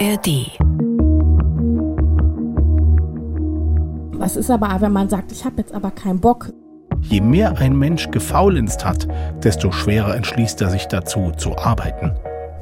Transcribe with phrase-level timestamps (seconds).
[0.00, 0.58] ARD.
[4.18, 6.52] Was ist aber, wenn man sagt, ich habe jetzt aber keinen Bock?
[7.02, 9.06] Je mehr ein Mensch gefaulenzt hat,
[9.44, 12.12] desto schwerer entschließt er sich dazu, zu arbeiten.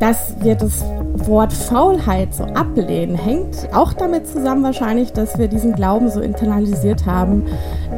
[0.01, 0.85] Dass wir das
[1.27, 7.07] Wort Faulheit so ablehnen, hängt auch damit zusammen wahrscheinlich, dass wir diesen Glauben so internalisiert
[7.07, 7.47] haben,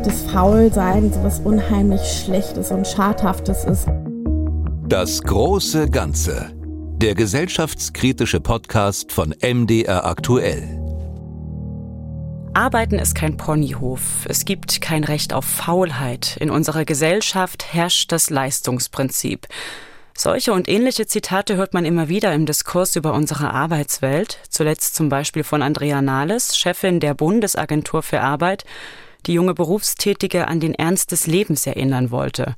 [0.05, 3.89] dass Faulsein so was unheimlich Schlechtes und Schadhaftes ist.
[4.87, 6.54] Das große Ganze.
[7.05, 10.81] Der gesellschaftskritische Podcast von MDR aktuell.
[12.55, 14.25] Arbeiten ist kein Ponyhof.
[14.27, 16.39] Es gibt kein Recht auf Faulheit.
[16.41, 19.47] In unserer Gesellschaft herrscht das Leistungsprinzip.
[20.17, 25.11] Solche und ähnliche Zitate hört man immer wieder im Diskurs über unsere Arbeitswelt, zuletzt zum
[25.11, 28.65] Beispiel von Andrea Nahles, Chefin der Bundesagentur für Arbeit,
[29.27, 32.55] die junge Berufstätige an den Ernst des Lebens erinnern wollte.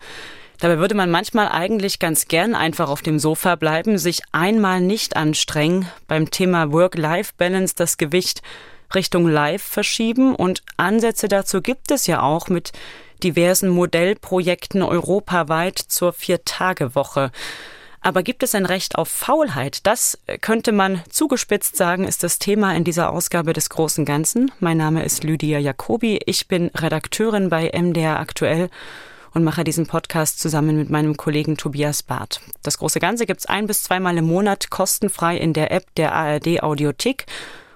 [0.59, 5.17] Dabei würde man manchmal eigentlich ganz gern einfach auf dem Sofa bleiben, sich einmal nicht
[5.17, 8.43] anstrengen, beim Thema Work-Life-Balance das Gewicht
[8.95, 12.73] Richtung Live verschieben und Ansätze dazu gibt es ja auch mit
[13.23, 17.33] diversen Modellprojekten europaweit zur Vier-Tage-Woche.
[18.01, 19.85] Aber gibt es ein Recht auf Faulheit?
[19.87, 24.53] Das könnte man zugespitzt sagen, ist das Thema in dieser Ausgabe des Großen Ganzen.
[24.61, 26.21] Mein Name ist Lydia Jacobi.
[26.25, 28.71] Ich bin Redakteurin bei MDR Aktuell
[29.37, 32.41] und mache diesen Podcast zusammen mit meinem Kollegen Tobias Barth.
[32.63, 36.63] Das große Ganze gibt's ein bis zweimal im Monat kostenfrei in der App der ARD
[36.63, 37.27] Audiothek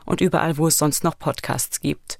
[0.06, 2.16] und überall, wo es sonst noch Podcasts gibt.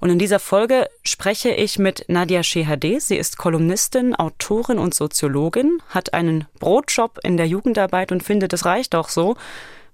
[0.00, 2.98] Und in dieser Folge spreche ich mit Nadia Shehadeh.
[2.98, 8.64] Sie ist Kolumnistin, Autorin und Soziologin, hat einen Brotjob in der Jugendarbeit und findet, es
[8.64, 9.36] reicht auch so.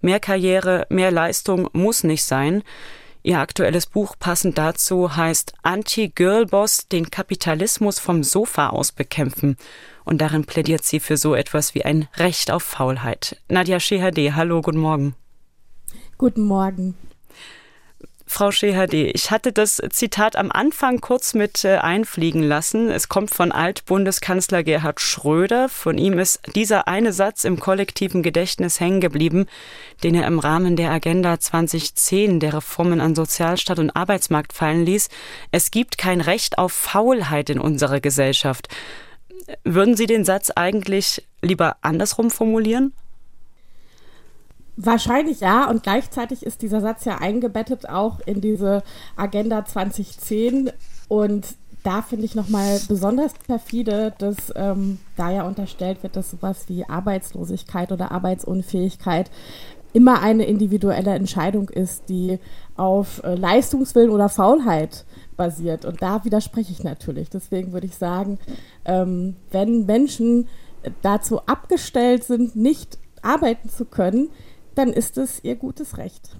[0.02, 2.62] Mehr Karriere, mehr Leistung muss nicht sein.
[3.26, 9.56] Ihr aktuelles Buch passend dazu heißt Anti-Girlboss, den Kapitalismus vom Sofa aus bekämpfen.
[10.04, 13.40] Und darin plädiert sie für so etwas wie ein Recht auf Faulheit.
[13.48, 15.14] Nadia Shehadeh, hallo, guten Morgen.
[16.18, 16.98] Guten Morgen.
[18.26, 22.90] Frau Schehade, ich hatte das Zitat am Anfang kurz mit äh, einfliegen lassen.
[22.90, 25.68] Es kommt von Altbundeskanzler Gerhard Schröder.
[25.68, 29.46] Von ihm ist dieser eine Satz im kollektiven Gedächtnis hängen geblieben,
[30.02, 35.08] den er im Rahmen der Agenda 2010 der Reformen an Sozialstaat und Arbeitsmarkt fallen ließ.
[35.52, 38.68] Es gibt kein Recht auf Faulheit in unserer Gesellschaft.
[39.64, 42.94] Würden Sie den Satz eigentlich lieber andersrum formulieren?
[44.76, 48.82] Wahrscheinlich ja, und gleichzeitig ist dieser Satz ja eingebettet auch in diese
[49.16, 50.72] Agenda 2010
[51.08, 51.46] und
[51.84, 56.88] da finde ich nochmal besonders perfide, dass ähm, da ja unterstellt wird, dass sowas wie
[56.88, 59.30] Arbeitslosigkeit oder Arbeitsunfähigkeit
[59.92, 62.40] immer eine individuelle Entscheidung ist, die
[62.76, 65.04] auf äh, Leistungswillen oder Faulheit
[65.36, 65.84] basiert.
[65.84, 67.30] Und da widerspreche ich natürlich.
[67.30, 68.38] Deswegen würde ich sagen,
[68.86, 70.48] ähm, wenn Menschen
[71.02, 74.30] dazu abgestellt sind, nicht arbeiten zu können,
[74.74, 76.36] dann ist es ihr gutes Recht.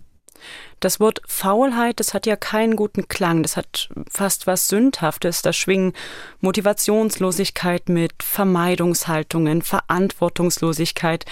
[0.81, 5.53] Das Wort Faulheit, das hat ja keinen guten Klang, das hat fast was Sündhaftes, da
[5.53, 5.93] schwingen
[6.41, 11.25] Motivationslosigkeit mit, Vermeidungshaltungen, Verantwortungslosigkeit.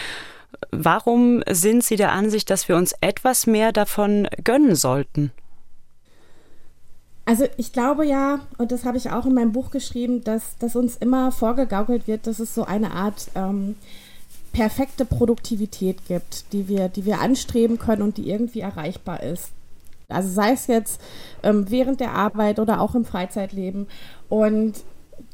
[0.70, 5.32] Warum sind Sie der Ansicht, dass wir uns etwas mehr davon gönnen sollten?
[7.24, 10.74] Also ich glaube ja, und das habe ich auch in meinem Buch geschrieben, dass, dass
[10.74, 13.76] uns immer vorgegaukelt wird, dass es so eine Art ähm,
[14.52, 19.50] perfekte Produktivität gibt, die wir, die wir anstreben können und die irgendwie erreichbar ist.
[20.08, 21.00] Also sei es jetzt
[21.42, 23.86] ähm, während der Arbeit oder auch im Freizeitleben.
[24.28, 24.74] Und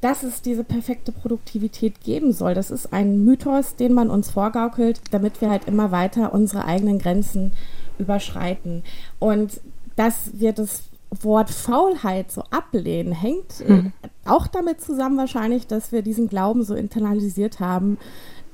[0.01, 5.01] dass es diese perfekte Produktivität geben soll, das ist ein Mythos, den man uns vorgaukelt,
[5.11, 7.53] damit wir halt immer weiter unsere eigenen Grenzen
[7.99, 8.85] überschreiten.
[9.19, 9.61] Und
[9.97, 13.93] dass wir das Wort Faulheit so ablehnen, hängt mhm.
[14.25, 17.99] auch damit zusammen wahrscheinlich, dass wir diesen Glauben so internalisiert haben,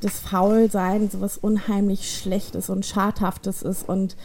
[0.01, 3.89] das Faulsein so was unheimlich Schlechtes und Schadhaftes ist.
[3.89, 4.17] Und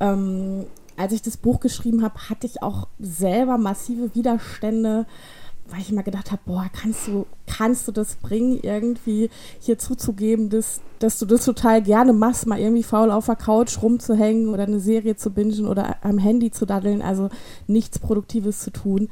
[0.00, 5.06] ähm, als ich das Buch geschrieben habe, hatte ich auch selber massive Widerstände,
[5.70, 10.50] weil ich immer gedacht habe, boah, kannst du, kannst du das bringen, irgendwie hier zuzugeben,
[10.50, 14.64] dass, dass du das total gerne machst, mal irgendwie faul auf der Couch rumzuhängen oder
[14.64, 17.30] eine Serie zu bingen oder am Handy zu daddeln, also
[17.66, 19.08] nichts Produktives zu tun.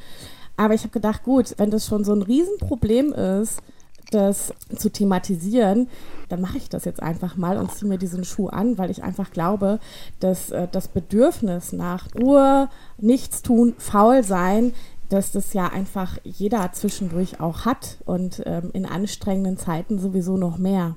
[0.57, 3.63] Aber ich habe gedacht, gut, wenn das schon so ein Riesenproblem ist,
[4.11, 5.89] das zu thematisieren,
[6.29, 9.03] dann mache ich das jetzt einfach mal und ziehe mir diesen Schuh an, weil ich
[9.03, 9.81] einfach glaube,
[10.21, 12.69] dass äh, das Bedürfnis nach Ruhe,
[12.99, 14.73] nichts tun, faul sein,
[15.09, 20.59] dass das ja einfach jeder zwischendurch auch hat und ähm, in anstrengenden Zeiten sowieso noch
[20.59, 20.97] mehr.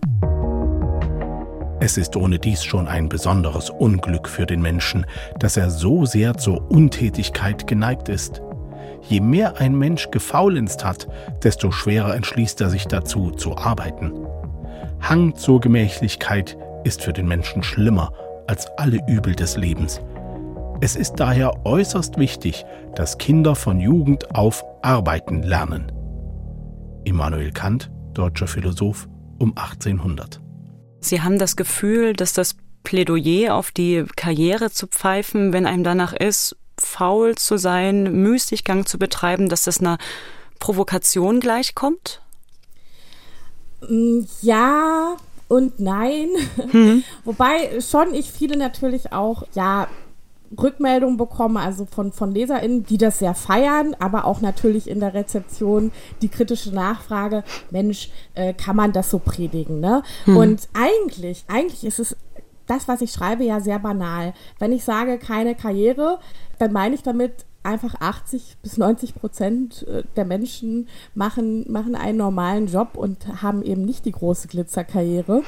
[1.80, 5.08] Es ist ohne dies schon ein besonderes Unglück für den Menschen,
[5.40, 8.42] dass er so sehr zur Untätigkeit geneigt ist.
[9.02, 11.08] Je mehr ein Mensch gefaulenzt hat,
[11.44, 14.14] desto schwerer entschließt er sich dazu, zu arbeiten.
[15.02, 18.14] Hang zur Gemächlichkeit ist für den Menschen schlimmer
[18.46, 20.02] als alle Übel des Lebens.
[20.84, 25.92] Es ist daher äußerst wichtig, dass Kinder von Jugend auf arbeiten lernen.
[27.04, 29.08] Immanuel Kant, deutscher Philosoph,
[29.38, 30.42] um 1800.
[31.00, 36.14] Sie haben das Gefühl, dass das Plädoyer auf die Karriere zu pfeifen, wenn einem danach
[36.14, 40.00] ist, faul zu sein, Müßiggang zu betreiben, dass das einer
[40.60, 42.24] Provokation gleichkommt?
[43.88, 45.16] Mm, ja
[45.48, 46.30] und nein.
[46.74, 47.04] Mhm.
[47.24, 49.88] Wobei schon ich viele natürlich auch, ja,
[50.60, 55.14] Rückmeldungen bekomme, also von, von LeserInnen, die das sehr feiern, aber auch natürlich in der
[55.14, 60.04] Rezeption die kritische Nachfrage, Mensch, äh, kann man das so predigen, ne?
[60.26, 60.38] Mhm.
[60.38, 62.16] Und eigentlich, eigentlich ist es
[62.68, 64.34] das, was ich schreibe, ja sehr banal.
[64.60, 66.20] Wenn ich sage, keine Karriere,
[66.60, 72.18] dann meine ich damit, einfach 80 bis 90 Prozent äh, der Menschen machen, machen einen
[72.18, 75.44] normalen Job und haben eben nicht die große Glitzerkarriere.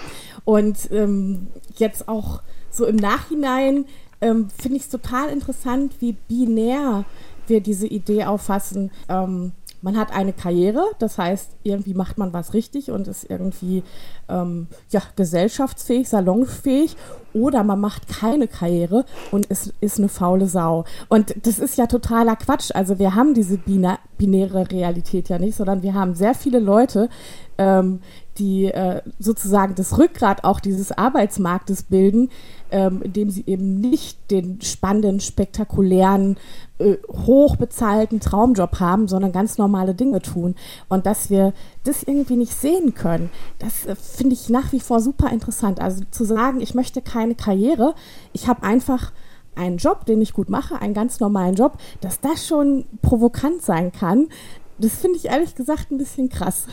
[0.45, 1.47] Und ähm,
[1.77, 3.85] jetzt auch so im Nachhinein
[4.23, 7.05] ähm, finde ich es total interessant, wie binär
[7.47, 8.89] wir diese Idee auffassen.
[9.09, 13.83] Ähm, man hat eine Karriere, das heißt, irgendwie macht man was richtig und ist irgendwie
[14.29, 16.95] ähm, ja, gesellschaftsfähig, salonfähig.
[17.33, 20.85] Oder man macht keine Karriere und ist, ist eine faule Sau.
[21.09, 22.69] Und das ist ja totaler Quatsch.
[22.75, 27.09] Also wir haben diese binäre Realität ja nicht, sondern wir haben sehr viele Leute,
[27.57, 28.01] ähm,
[28.37, 32.29] die äh, sozusagen das Rückgrat auch dieses Arbeitsmarktes bilden,
[32.71, 36.37] ähm, indem sie eben nicht den spannenden, spektakulären,
[36.79, 40.55] äh, hochbezahlten Traumjob haben, sondern ganz normale Dinge tun.
[40.89, 41.53] Und dass wir
[41.83, 43.29] das irgendwie nicht sehen können,
[43.59, 45.79] das äh, finde ich nach wie vor super interessant.
[45.79, 47.95] Also zu sagen, ich möchte keine Karriere,
[48.31, 49.11] ich habe einfach
[49.55, 53.91] einen Job, den ich gut mache, einen ganz normalen Job, dass das schon provokant sein
[53.91, 54.29] kann,
[54.77, 56.65] das finde ich ehrlich gesagt ein bisschen krass.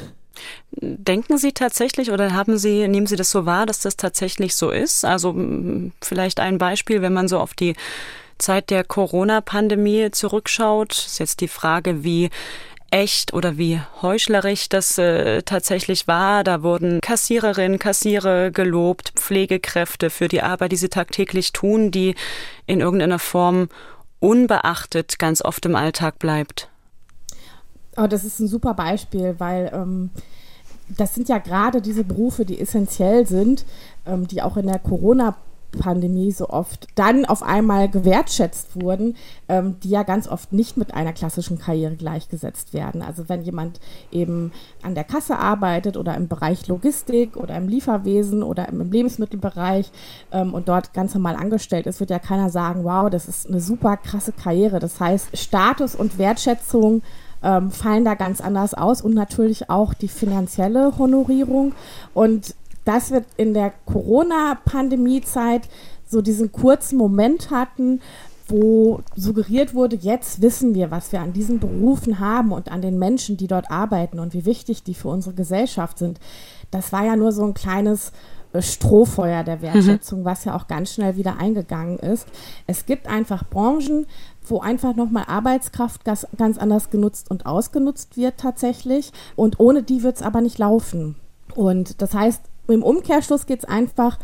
[0.72, 4.70] Denken Sie tatsächlich oder haben Sie, nehmen Sie das so wahr, dass das tatsächlich so
[4.70, 5.04] ist?
[5.04, 5.34] Also
[6.00, 7.74] vielleicht ein Beispiel, wenn man so auf die
[8.38, 12.30] Zeit der Corona-Pandemie zurückschaut, ist jetzt die Frage, wie
[12.90, 16.44] echt oder wie heuchlerisch das äh, tatsächlich war.
[16.44, 22.14] Da wurden Kassiererinnen, Kassierer gelobt, Pflegekräfte für die Arbeit, die sie tagtäglich tun, die
[22.66, 23.68] in irgendeiner Form
[24.18, 26.68] unbeachtet ganz oft im Alltag bleibt.
[27.96, 30.10] Oh, das ist ein super Beispiel, weil ähm,
[30.88, 33.64] das sind ja gerade diese Berufe, die essentiell sind,
[34.06, 35.36] ähm, die auch in der Corona-
[35.78, 39.16] Pandemie so oft dann auf einmal gewertschätzt wurden,
[39.48, 43.02] ähm, die ja ganz oft nicht mit einer klassischen Karriere gleichgesetzt werden.
[43.02, 43.80] Also wenn jemand
[44.10, 44.52] eben
[44.82, 49.90] an der Kasse arbeitet oder im Bereich Logistik oder im Lieferwesen oder im Lebensmittelbereich
[50.32, 53.60] ähm, und dort ganz normal angestellt ist, wird ja keiner sagen, wow, das ist eine
[53.60, 54.78] super krasse Karriere.
[54.78, 57.02] Das heißt, Status und Wertschätzung
[57.42, 61.72] ähm, fallen da ganz anders aus und natürlich auch die finanzielle Honorierung.
[62.14, 62.54] Und
[62.90, 65.68] das wird in der Corona-Pandemie-Zeit
[66.08, 68.00] so diesen kurzen Moment hatten,
[68.48, 72.98] wo suggeriert wurde, jetzt wissen wir, was wir an diesen Berufen haben und an den
[72.98, 76.18] Menschen, die dort arbeiten und wie wichtig die für unsere Gesellschaft sind.
[76.72, 78.10] Das war ja nur so ein kleines
[78.52, 80.24] äh, Strohfeuer der Wertschätzung, mhm.
[80.24, 82.26] was ja auch ganz schnell wieder eingegangen ist.
[82.66, 84.04] Es gibt einfach Branchen,
[84.48, 89.12] wo einfach nochmal Arbeitskraft ganz, ganz anders genutzt und ausgenutzt wird tatsächlich.
[89.36, 91.14] Und ohne die wird es aber nicht laufen.
[91.54, 94.18] Und das heißt, im Umkehrschluss geht es einfach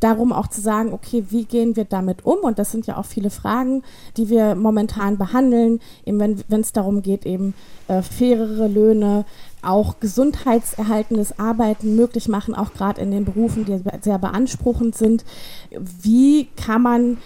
[0.00, 2.38] darum auch zu sagen, okay, wie gehen wir damit um?
[2.40, 3.82] Und das sind ja auch viele Fragen,
[4.16, 7.54] die wir momentan behandeln, eben wenn es darum geht, eben
[7.88, 9.24] äh, fairere Löhne,
[9.62, 15.24] auch gesundheitserhaltendes Arbeiten möglich machen, auch gerade in den Berufen, die sehr beanspruchend sind.
[15.70, 17.18] Wie kann man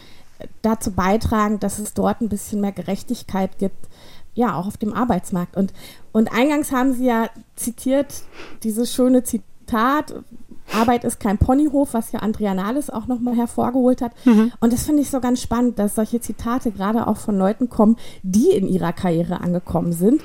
[0.63, 3.89] dazu beitragen, dass es dort ein bisschen mehr Gerechtigkeit gibt,
[4.35, 5.57] ja, auch auf dem Arbeitsmarkt.
[5.57, 5.73] Und,
[6.13, 8.23] und eingangs haben Sie ja zitiert
[8.63, 14.13] dieses schöne Zitat, Arbeit ist kein Ponyhof, was ja Andrea Nahles auch nochmal hervorgeholt hat.
[14.25, 14.53] Mhm.
[14.61, 17.97] Und das finde ich so ganz spannend, dass solche Zitate gerade auch von Leuten kommen,
[18.23, 20.23] die in ihrer Karriere angekommen sind.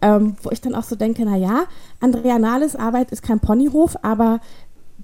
[0.00, 1.64] Ähm, wo ich dann auch so denke, na ja,
[1.98, 4.38] Andrea Nahles Arbeit ist kein Ponyhof, aber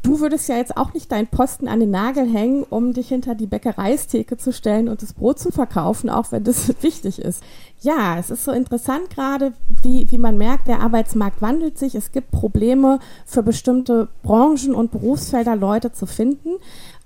[0.05, 3.35] du würdest ja jetzt auch nicht deinen Posten an den Nagel hängen, um dich hinter
[3.35, 7.43] die Bäckereistheke zu stellen und das Brot zu verkaufen, auch wenn das wichtig ist.
[7.81, 11.95] Ja, es ist so interessant gerade, wie, wie man merkt, der Arbeitsmarkt wandelt sich.
[11.95, 16.51] Es gibt Probleme für bestimmte Branchen und Berufsfelder Leute zu finden.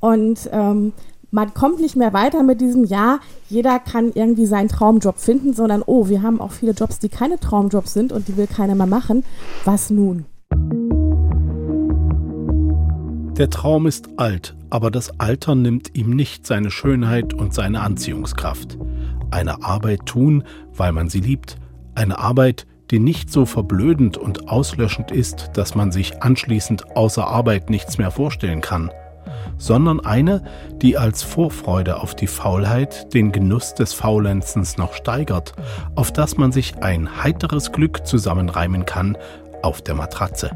[0.00, 0.92] Und ähm,
[1.30, 5.82] man kommt nicht mehr weiter mit diesem Ja, jeder kann irgendwie seinen Traumjob finden, sondern
[5.86, 8.86] oh, wir haben auch viele Jobs, die keine Traumjobs sind und die will keiner mehr
[8.86, 9.24] machen.
[9.64, 10.26] Was nun?
[13.38, 18.76] Der Traum ist alt, aber das Alter nimmt ihm nicht seine Schönheit und seine Anziehungskraft.
[19.30, 20.42] Eine Arbeit tun,
[20.74, 21.56] weil man sie liebt,
[21.94, 27.70] eine Arbeit, die nicht so verblödend und auslöschend ist, dass man sich anschließend außer Arbeit
[27.70, 28.90] nichts mehr vorstellen kann.
[29.60, 30.44] sondern eine,
[30.80, 35.52] die als Vorfreude auf die Faulheit den Genuss des Faulenzens noch steigert,
[35.96, 39.18] auf das man sich ein heiteres Glück zusammenreimen kann
[39.62, 40.50] auf der Matratze.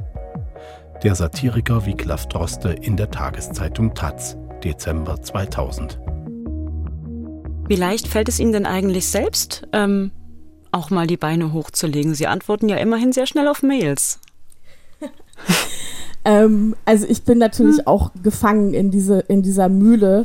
[1.03, 5.99] Der Satiriker Wiglaf Droste in der Tageszeitung Taz, Dezember 2000.
[7.67, 10.13] Wie leicht fällt es Ihnen denn eigentlich selbst, ähm,
[10.71, 12.15] auch mal die Beine hochzulegen?
[12.15, 14.21] Sie antworten ja immerhin sehr schnell auf Mails.
[16.25, 17.87] ähm, also ich bin natürlich hm.
[17.89, 20.25] auch gefangen in, diese, in dieser Mühle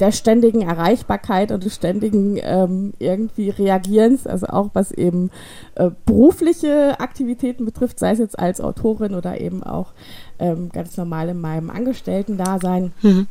[0.00, 5.30] der ständigen Erreichbarkeit und des ständigen ähm, irgendwie Reagierens, also auch was eben
[5.74, 9.92] äh, berufliche Aktivitäten betrifft, sei es jetzt als Autorin oder eben auch
[10.38, 12.92] ähm, ganz normal in meinem Angestellten-Dasein.
[13.02, 13.26] Mhm.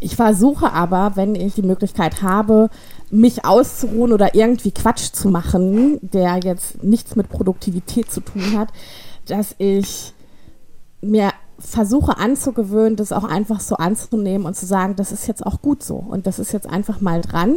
[0.00, 2.70] Ich versuche aber, wenn ich die Möglichkeit habe,
[3.10, 8.68] mich auszuruhen oder irgendwie Quatsch zu machen, der jetzt nichts mit Produktivität zu tun hat,
[9.26, 10.14] dass ich
[11.02, 11.30] mir
[11.62, 15.82] versuche anzugewöhnen, das auch einfach so anzunehmen und zu sagen, das ist jetzt auch gut
[15.82, 17.56] so und das ist jetzt einfach mal dran.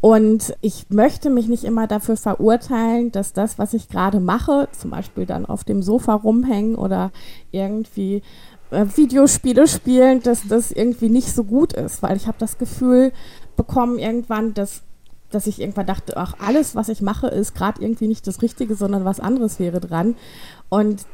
[0.00, 4.90] Und ich möchte mich nicht immer dafür verurteilen, dass das, was ich gerade mache, zum
[4.90, 7.12] Beispiel dann auf dem Sofa rumhängen oder
[7.50, 8.22] irgendwie
[8.70, 13.12] äh, Videospiele spielen, dass das irgendwie nicht so gut ist, weil ich habe das Gefühl
[13.56, 14.82] bekommen irgendwann, dass
[15.30, 18.76] dass ich irgendwann dachte, ach, alles, was ich mache, ist gerade irgendwie nicht das Richtige,
[18.76, 20.14] sondern was anderes wäre dran.
[20.68, 21.04] Und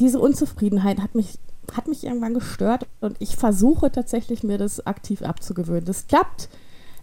[0.00, 1.38] diese Unzufriedenheit hat mich
[1.76, 5.84] hat mich irgendwann gestört und ich versuche tatsächlich mir das aktiv abzugewöhnen.
[5.84, 6.48] Das klappt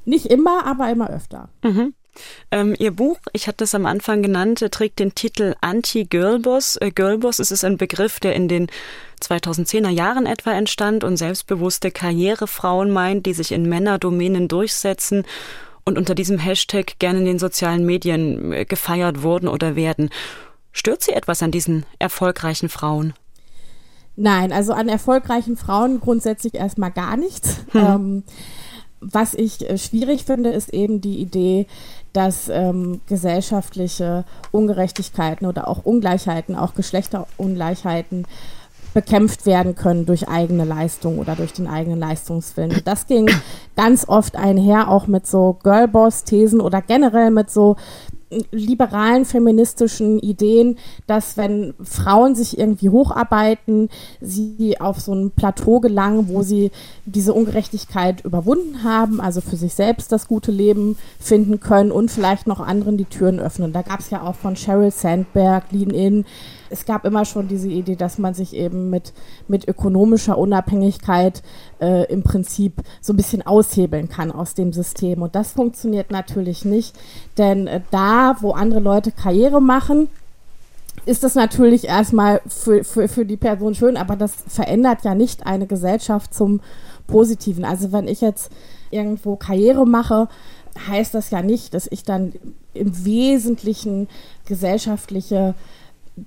[0.06, 1.50] nicht immer, aber immer öfter.
[1.64, 1.94] Mhm.
[2.52, 6.78] Ähm, Ihr Buch, ich hatte es am Anfang genannt, trägt den Titel Anti-Girlboss.
[6.78, 8.68] Äh, Girlboss ist ein Begriff, der in den
[9.22, 15.26] 2010er Jahren etwa entstand und selbstbewusste Karrierefrauen meint, die sich in Männerdomänen durchsetzen
[15.84, 20.10] und unter diesem Hashtag gerne in den sozialen Medien äh, gefeiert wurden oder werden.
[20.72, 23.14] Stört Sie etwas an diesen erfolgreichen Frauen?
[24.16, 27.58] Nein, also an erfolgreichen Frauen grundsätzlich erstmal gar nichts.
[27.72, 27.82] Hm.
[27.86, 28.24] Ähm,
[29.02, 31.68] was ich äh, schwierig finde, ist eben die Idee,
[32.14, 38.26] dass ähm, gesellschaftliche Ungerechtigkeiten oder auch Ungleichheiten, auch Geschlechterungleichheiten
[38.94, 42.82] bekämpft werden können durch eigene Leistung oder durch den eigenen Leistungswillen.
[42.86, 43.30] Das ging
[43.76, 47.76] ganz oft einher auch mit so Girlboss-Thesen oder generell mit so
[48.52, 50.78] liberalen feministischen Ideen,
[51.08, 53.90] dass wenn Frauen sich irgendwie hocharbeiten,
[54.20, 56.72] sie auf so ein Plateau gelangen, wo sie
[57.06, 62.48] diese Ungerechtigkeit überwunden haben, also für sich selbst das gute Leben finden können und vielleicht
[62.48, 63.74] noch anderen die Türen öffnen.
[63.74, 66.26] Da gab es ja auch von Sheryl Sandberg, Lean In,
[66.70, 69.14] es gab immer schon diese Idee, dass man sich eben mit,
[69.48, 71.42] mit ökonomischer Unabhängigkeit
[71.80, 75.22] äh, im Prinzip so ein bisschen aushebeln kann aus dem System.
[75.22, 76.96] Und das funktioniert natürlich nicht,
[77.38, 80.10] denn äh, da, wo andere Leute Karriere machen,
[81.06, 85.46] ist das natürlich erstmal für, für, für die Person schön, aber das verändert ja nicht
[85.46, 86.62] eine Gesellschaft zum
[87.06, 87.66] Positiven.
[87.66, 88.52] Also wenn ich jetzt
[88.90, 90.28] irgendwo Karriere mache,
[90.88, 92.34] heißt das ja nicht, dass ich dann
[92.74, 94.08] im Wesentlichen
[94.46, 95.54] gesellschaftliche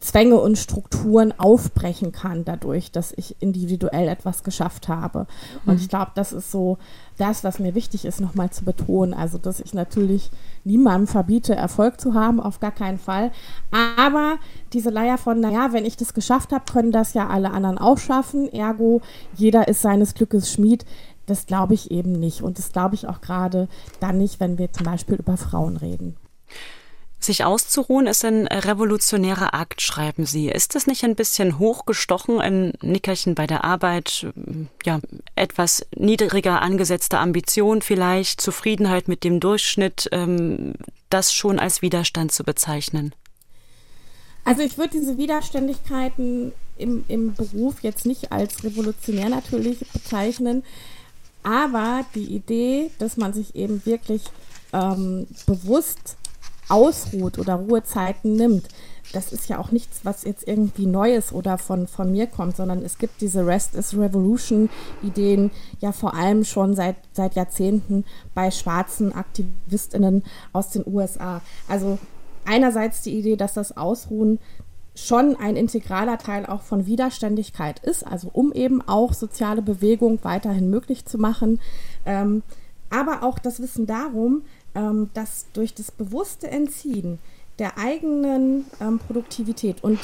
[0.01, 5.27] Zwänge und Strukturen aufbrechen kann, dadurch, dass ich individuell etwas geschafft habe.
[5.65, 5.81] Und mhm.
[5.81, 6.77] ich glaube, das ist so
[7.17, 9.15] das, was mir wichtig ist, nochmal zu betonen.
[9.15, 10.31] Also, dass ich natürlich
[10.65, 13.33] niemandem verbiete, Erfolg zu haben, auf gar keinen Fall.
[13.71, 14.37] Aber
[14.75, 17.99] diese Leier von, naja, wenn ich das geschafft habe, können das ja alle anderen auch
[17.99, 18.53] schaffen.
[18.53, 19.01] Ergo,
[19.35, 20.85] jeder ist seines Glückes Schmied.
[21.25, 22.43] Das glaube ich eben nicht.
[22.43, 23.69] Und das glaube ich auch gerade
[24.01, 26.17] dann nicht, wenn wir zum Beispiel über Frauen reden.
[27.21, 30.49] Sich auszuruhen ist ein revolutionärer Akt, schreiben Sie.
[30.49, 34.29] Ist das nicht ein bisschen hochgestochen, ein Nickerchen bei der Arbeit,
[34.85, 35.01] ja,
[35.35, 40.75] etwas niedriger angesetzte Ambition vielleicht, Zufriedenheit mit dem Durchschnitt, ähm,
[41.11, 43.13] das schon als Widerstand zu bezeichnen?
[44.45, 50.63] Also ich würde diese Widerständigkeiten im, im Beruf jetzt nicht als revolutionär natürlich bezeichnen,
[51.43, 54.23] aber die Idee, dass man sich eben wirklich
[54.73, 56.17] ähm, bewusst
[56.69, 58.69] ausruht oder Ruhezeiten nimmt,
[59.13, 62.83] das ist ja auch nichts, was jetzt irgendwie Neues oder von, von mir kommt, sondern
[62.85, 64.69] es gibt diese Rest is Revolution
[65.03, 71.41] Ideen ja vor allem schon seit, seit Jahrzehnten bei schwarzen AktivistInnen aus den USA.
[71.69, 71.99] Also
[72.45, 74.39] einerseits die Idee, dass das Ausruhen
[74.95, 80.71] schon ein integraler Teil auch von Widerständigkeit ist, also um eben auch soziale Bewegung weiterhin
[80.71, 81.61] möglich zu machen.
[82.05, 82.43] Ähm,
[82.91, 84.43] aber auch das Wissen darum,
[84.79, 87.19] ähm, dass durch das bewusste Entziehen
[87.59, 89.99] der eigenen ähm, Produktivität und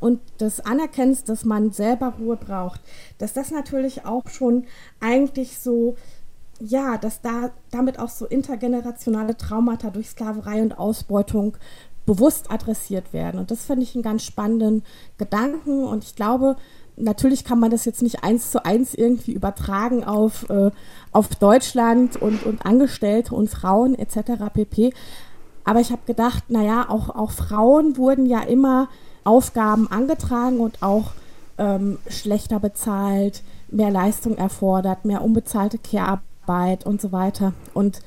[0.00, 2.80] und das Anerkennens, dass man selber Ruhe braucht,
[3.16, 4.64] dass das natürlich auch schon
[5.00, 5.96] eigentlich so,
[6.60, 11.56] ja, dass da damit auch so intergenerationale Traumata durch Sklaverei und Ausbeutung
[12.04, 13.40] bewusst adressiert werden.
[13.40, 14.82] Und das finde ich einen ganz spannenden
[15.16, 15.84] Gedanken.
[15.84, 16.56] Und ich glaube,
[16.96, 20.70] natürlich kann man das jetzt nicht eins zu eins irgendwie übertragen auf, äh,
[21.12, 24.44] auf Deutschland und, und Angestellte und Frauen etc.
[24.52, 24.92] pp.
[25.64, 28.88] Aber ich habe gedacht, naja, auch, auch Frauen wurden ja immer
[29.24, 31.12] Aufgaben angetragen und auch
[31.56, 37.54] ähm, schlechter bezahlt, mehr Leistung erfordert, mehr unbezahlte Care-Arbeit und so weiter.
[37.72, 38.00] Und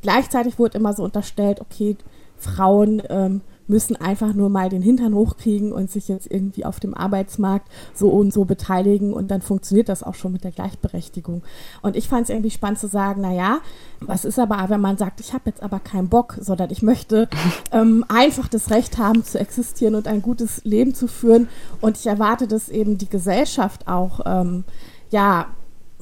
[0.00, 1.96] gleichzeitig wurde immer so unterstellt, okay,
[2.38, 6.94] Frauen ähm, müssen einfach nur mal den Hintern hochkriegen und sich jetzt irgendwie auf dem
[6.94, 11.42] Arbeitsmarkt so und so beteiligen und dann funktioniert das auch schon mit der Gleichberechtigung.
[11.80, 13.60] Und ich fand es irgendwie spannend zu sagen, naja,
[14.00, 17.28] was ist aber, wenn man sagt, ich habe jetzt aber keinen Bock, sondern ich möchte
[17.72, 21.48] ähm, einfach das Recht haben zu existieren und ein gutes Leben zu führen
[21.80, 24.64] und ich erwarte, dass eben die Gesellschaft auch, ähm,
[25.10, 25.46] ja,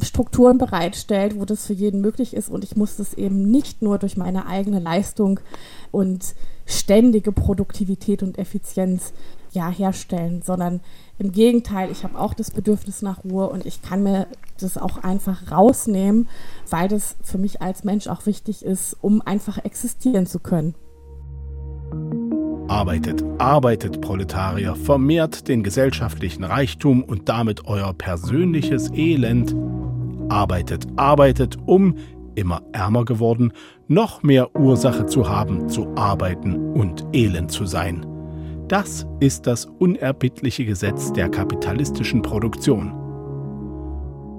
[0.02, 3.99] Strukturen bereitstellt, wo das für jeden möglich ist und ich muss das eben nicht nur
[3.99, 5.40] durch meine eigene Leistung
[5.90, 6.35] und
[6.66, 9.12] ständige Produktivität und Effizienz
[9.52, 10.80] ja, herstellen, sondern
[11.19, 14.26] im Gegenteil, ich habe auch das Bedürfnis nach Ruhe und ich kann mir
[14.61, 16.28] das auch einfach rausnehmen,
[16.69, 20.75] weil das für mich als Mensch auch wichtig ist, um einfach existieren zu können.
[22.71, 29.57] Arbeitet, arbeitet, Proletarier, vermehrt den gesellschaftlichen Reichtum und damit euer persönliches Elend.
[30.29, 31.97] Arbeitet, arbeitet, um
[32.37, 33.53] immer ärmer geworden,
[33.89, 38.07] noch mehr Ursache zu haben, zu arbeiten und elend zu sein.
[38.69, 42.93] Das ist das unerbittliche Gesetz der kapitalistischen Produktion.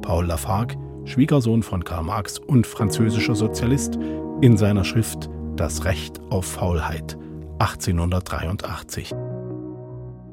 [0.03, 3.99] Paul Lafargue, Schwiegersohn von Karl Marx und französischer Sozialist,
[4.39, 7.17] in seiner Schrift Das Recht auf Faulheit
[7.61, 9.13] 1883.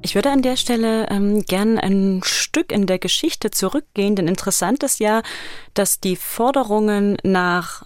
[0.00, 4.82] Ich würde an der Stelle ähm, gern ein Stück in der Geschichte zurückgehen, denn interessant
[4.82, 5.22] ist ja,
[5.74, 7.84] dass die Forderungen nach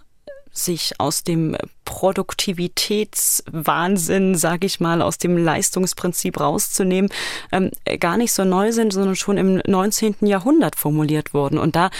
[0.52, 7.10] sich aus dem Produktivitätswahnsinn, sage ich mal, aus dem Leistungsprinzip rauszunehmen,
[7.50, 10.26] ähm, gar nicht so neu sind, sondern schon im 19.
[10.26, 11.58] Jahrhundert formuliert wurden.
[11.58, 11.90] Und da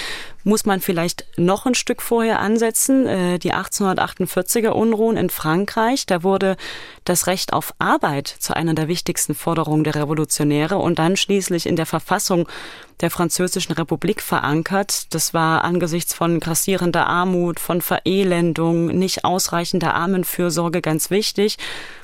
[0.45, 3.07] muss man vielleicht noch ein Stück vorher ansetzen.
[3.07, 6.57] Äh, die 1848er Unruhen in Frankreich, da wurde
[7.05, 11.77] das Recht auf Arbeit zu einer der wichtigsten Forderungen der Revolutionäre und dann schließlich in
[11.77, 12.49] der Verfassung
[13.01, 15.13] der Französischen Republik verankert.
[15.13, 19.25] Das war angesichts von grassierender Armut, von Verelendung, nicht
[19.73, 21.59] ausreichender Armenfürsorge ganz wichtig,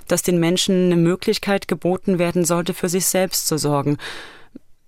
[0.06, 3.98] dass den Menschen eine Möglichkeit geboten werden sollte, für sich selbst zu sorgen.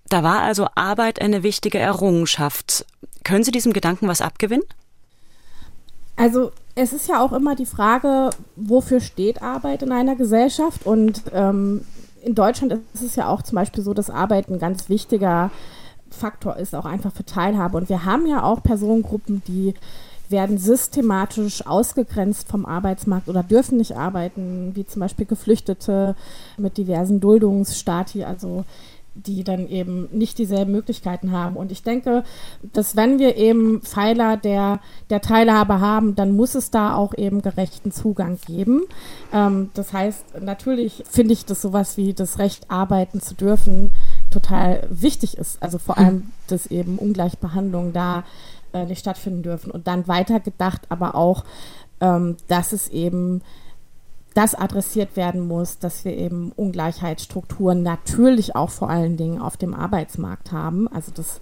[0.09, 2.85] Da war also Arbeit eine wichtige Errungenschaft.
[3.23, 4.65] Können Sie diesem Gedanken was abgewinnen?
[6.17, 10.85] Also es ist ja auch immer die Frage, wofür steht Arbeit in einer Gesellschaft?
[10.85, 11.85] Und ähm,
[12.23, 15.51] in Deutschland ist es ja auch zum Beispiel so, dass Arbeit ein ganz wichtiger
[16.09, 17.77] Faktor ist, auch einfach für Teilhabe.
[17.77, 19.73] Und wir haben ja auch Personengruppen, die
[20.31, 26.15] werden systematisch ausgegrenzt vom Arbeitsmarkt oder dürfen nicht arbeiten, wie zum Beispiel Geflüchtete
[26.57, 28.65] mit diversen Duldungsstati, also
[29.13, 31.57] die dann eben nicht dieselben Möglichkeiten haben.
[31.57, 32.23] Und ich denke,
[32.61, 37.41] dass wenn wir eben Pfeiler der, der Teilhabe haben, dann muss es da auch eben
[37.41, 38.83] gerechten Zugang geben.
[39.33, 43.91] Ähm, das heißt, natürlich finde ich, dass sowas wie das Recht, arbeiten zu dürfen,
[44.29, 45.61] total wichtig ist.
[45.61, 48.23] Also vor allem, dass eben Ungleichbehandlung da
[48.73, 49.71] äh, nicht stattfinden dürfen.
[49.71, 51.43] Und dann weitergedacht, aber auch,
[51.99, 53.41] ähm, dass es eben
[54.33, 59.73] das adressiert werden muss, dass wir eben Ungleichheitsstrukturen natürlich auch vor allen Dingen auf dem
[59.73, 60.87] Arbeitsmarkt haben.
[60.87, 61.41] Also das,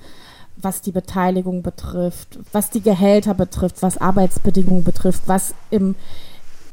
[0.58, 5.96] was die Beteiligung betrifft, was die Gehälter betrifft, was Arbeitsbedingungen betrifft, was im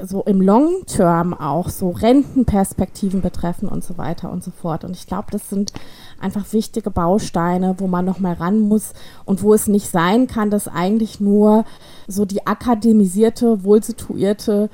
[0.03, 4.85] so im Long Term auch so Rentenperspektiven betreffen und so weiter und so fort.
[4.85, 5.73] Und ich glaube, das sind
[6.21, 8.93] einfach wichtige Bausteine, wo man noch mal ran muss
[9.25, 11.65] und wo es nicht sein kann, dass eigentlich nur
[12.07, 14.69] so die akademisierte, wohlsituierte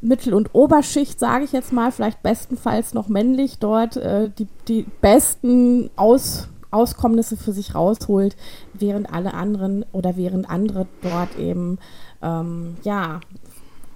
[0.00, 4.86] Mittel- und Oberschicht, sage ich jetzt mal, vielleicht bestenfalls noch männlich dort äh, die, die
[5.00, 8.36] besten Aus, Auskommnisse für sich rausholt,
[8.72, 11.78] während alle anderen oder während andere dort eben
[12.22, 13.20] ähm, ja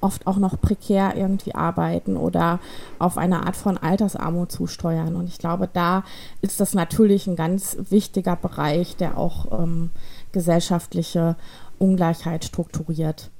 [0.05, 2.61] oft auch noch prekär irgendwie arbeiten oder
[2.99, 5.17] auf eine Art von Altersarmut zusteuern.
[5.17, 6.05] Und ich glaube, da
[6.43, 9.90] ist das natürlich ein ganz wichtiger Bereich, der auch ähm,
[10.33, 11.37] gesellschaftliche
[11.79, 13.31] Ungleichheit strukturiert.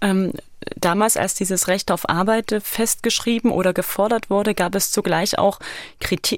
[0.00, 0.32] Ähm,
[0.76, 5.58] damals, als dieses Recht auf Arbeit festgeschrieben oder gefordert wurde, gab es zugleich auch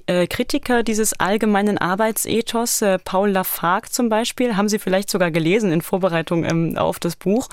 [0.07, 2.83] äh, Kritiker dieses allgemeinen Arbeitsethos.
[2.83, 7.17] Äh, Paul Lafargue zum Beispiel, haben Sie vielleicht sogar gelesen in Vorbereitung ähm, auf das
[7.17, 7.49] Buch.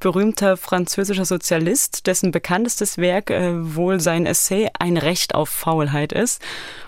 [0.00, 6.40] Berühmter französischer Sozialist, dessen bekanntestes Werk äh, wohl sein Essay Ein Recht auf Faulheit ist.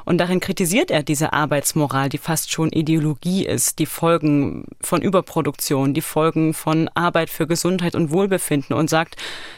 [0.05, 5.93] Und darin kritisiert er diese Arbeitsmoral, die fast schon Ideologie ist, die Folgen von Überproduktion,
[5.93, 9.17] die Folgen von Arbeit für Gesundheit und Wohlbefinden und sagt,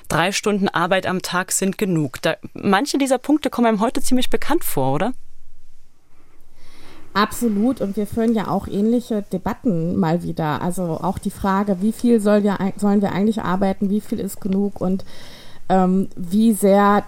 [0.09, 2.21] drei Stunden Arbeit am Tag sind genug.
[2.23, 5.13] Da, manche dieser Punkte kommen einem heute ziemlich bekannt vor, oder?
[7.13, 7.81] Absolut.
[7.81, 10.63] Und wir führen ja auch ähnliche Debatten mal wieder.
[10.63, 14.41] Also auch die Frage, wie viel soll wir, sollen wir eigentlich arbeiten, wie viel ist
[14.41, 15.05] genug und
[15.69, 17.05] ähm, wie sehr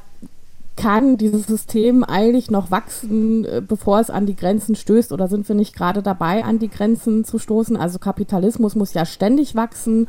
[0.76, 5.12] kann dieses System eigentlich noch wachsen, äh, bevor es an die Grenzen stößt?
[5.12, 7.76] Oder sind wir nicht gerade dabei, an die Grenzen zu stoßen?
[7.76, 10.08] Also Kapitalismus muss ja ständig wachsen,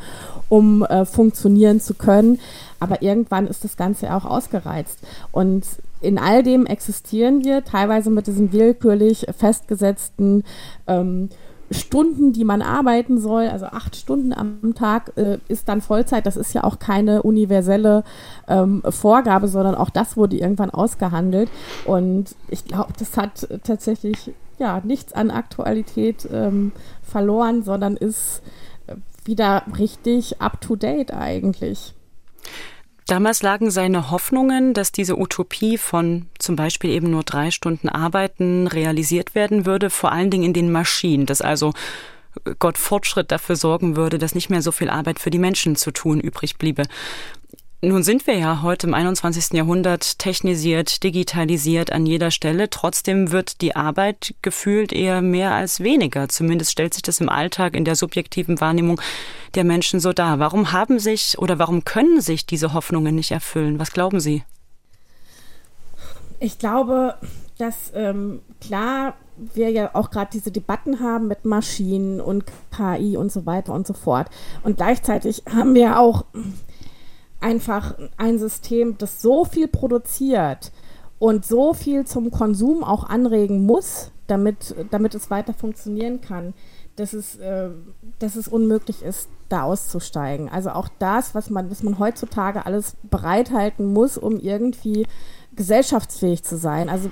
[0.49, 2.39] um äh, funktionieren zu können.
[2.80, 4.99] Aber irgendwann ist das Ganze auch ausgereizt.
[5.32, 5.65] Und
[6.02, 10.43] in all dem existieren wir, teilweise mit diesen willkürlich festgesetzten
[10.88, 11.30] ähm,
[11.74, 16.26] Stunden, die man arbeiten soll, also acht Stunden am Tag äh, ist dann Vollzeit.
[16.26, 18.04] Das ist ja auch keine universelle
[18.48, 21.50] ähm, Vorgabe, sondern auch das wurde irgendwann ausgehandelt.
[21.86, 28.42] Und ich glaube, das hat tatsächlich ja nichts an Aktualität ähm, verloren, sondern ist
[28.88, 31.94] äh, wieder richtig up to date eigentlich.
[33.08, 38.68] Damals lagen seine Hoffnungen, dass diese Utopie von zum Beispiel eben nur drei Stunden Arbeiten
[38.68, 41.74] realisiert werden würde, vor allen Dingen in den Maschinen, dass also
[42.60, 45.92] Gott Fortschritt dafür sorgen würde, dass nicht mehr so viel Arbeit für die Menschen zu
[45.92, 46.84] tun übrig bliebe.
[47.86, 49.58] Nun sind wir ja heute im 21.
[49.58, 52.69] Jahrhundert technisiert, digitalisiert an jeder Stelle.
[52.69, 56.30] Trotzdem wird die Arbeit gefühlt eher mehr als weniger.
[56.30, 59.02] Zumindest stellt sich das im Alltag in der subjektiven Wahrnehmung
[59.56, 60.39] der Menschen so dar.
[60.39, 63.80] Warum haben sich oder warum können sich diese Hoffnungen nicht erfüllen?
[63.80, 64.43] Was glauben Sie?
[66.39, 67.15] Ich glaube,
[67.58, 73.30] dass ähm, klar wir ja auch gerade diese Debatten haben mit Maschinen und KI und
[73.30, 74.28] so weiter und so fort.
[74.63, 76.24] Und gleichzeitig haben wir auch
[77.43, 80.71] einfach ein System, das so viel produziert
[81.19, 86.53] und so viel zum Konsum auch anregen muss, damit, damit es weiter funktionieren kann,
[86.95, 87.69] dass es, äh,
[88.19, 90.49] dass es unmöglich ist, da auszusteigen.
[90.49, 95.06] Also auch das, was man, was man heutzutage alles bereithalten muss, um irgendwie
[95.56, 96.89] gesellschaftsfähig zu sein.
[96.89, 97.12] Also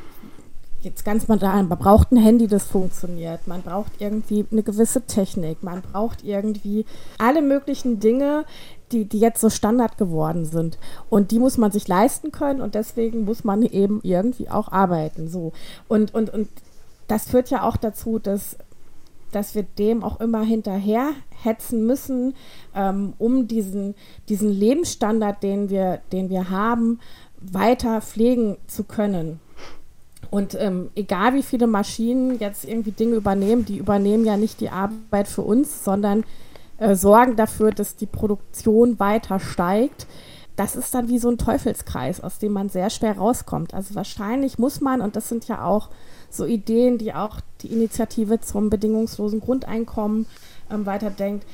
[0.81, 3.47] jetzt ganz da, man braucht ein Handy, das funktioniert.
[3.47, 5.61] Man braucht irgendwie eine gewisse Technik.
[5.63, 6.85] Man braucht irgendwie
[7.17, 8.45] alle möglichen Dinge,
[8.91, 10.77] die, die jetzt so Standard geworden sind.
[11.09, 15.27] Und die muss man sich leisten können und deswegen muss man eben irgendwie auch arbeiten.
[15.27, 15.53] So.
[15.87, 16.47] Und, und, und
[17.07, 18.57] das führt ja auch dazu, dass,
[19.31, 21.11] dass wir dem auch immer hinterher
[21.43, 22.35] hetzen müssen,
[22.75, 23.95] ähm, um diesen,
[24.29, 26.99] diesen Lebensstandard, den wir, den wir haben,
[27.39, 29.39] weiter pflegen zu können.
[30.29, 34.69] Und ähm, egal wie viele Maschinen jetzt irgendwie Dinge übernehmen, die übernehmen ja nicht die
[34.69, 36.23] Arbeit für uns, sondern
[36.81, 40.07] äh, sorgen dafür, dass die Produktion weiter steigt.
[40.55, 43.75] Das ist dann wie so ein Teufelskreis, aus dem man sehr schwer rauskommt.
[43.75, 45.89] Also wahrscheinlich muss man, und das sind ja auch
[46.31, 50.25] so Ideen, die auch die Initiative zum bedingungslosen Grundeinkommen
[50.71, 51.45] ähm, weiterdenkt,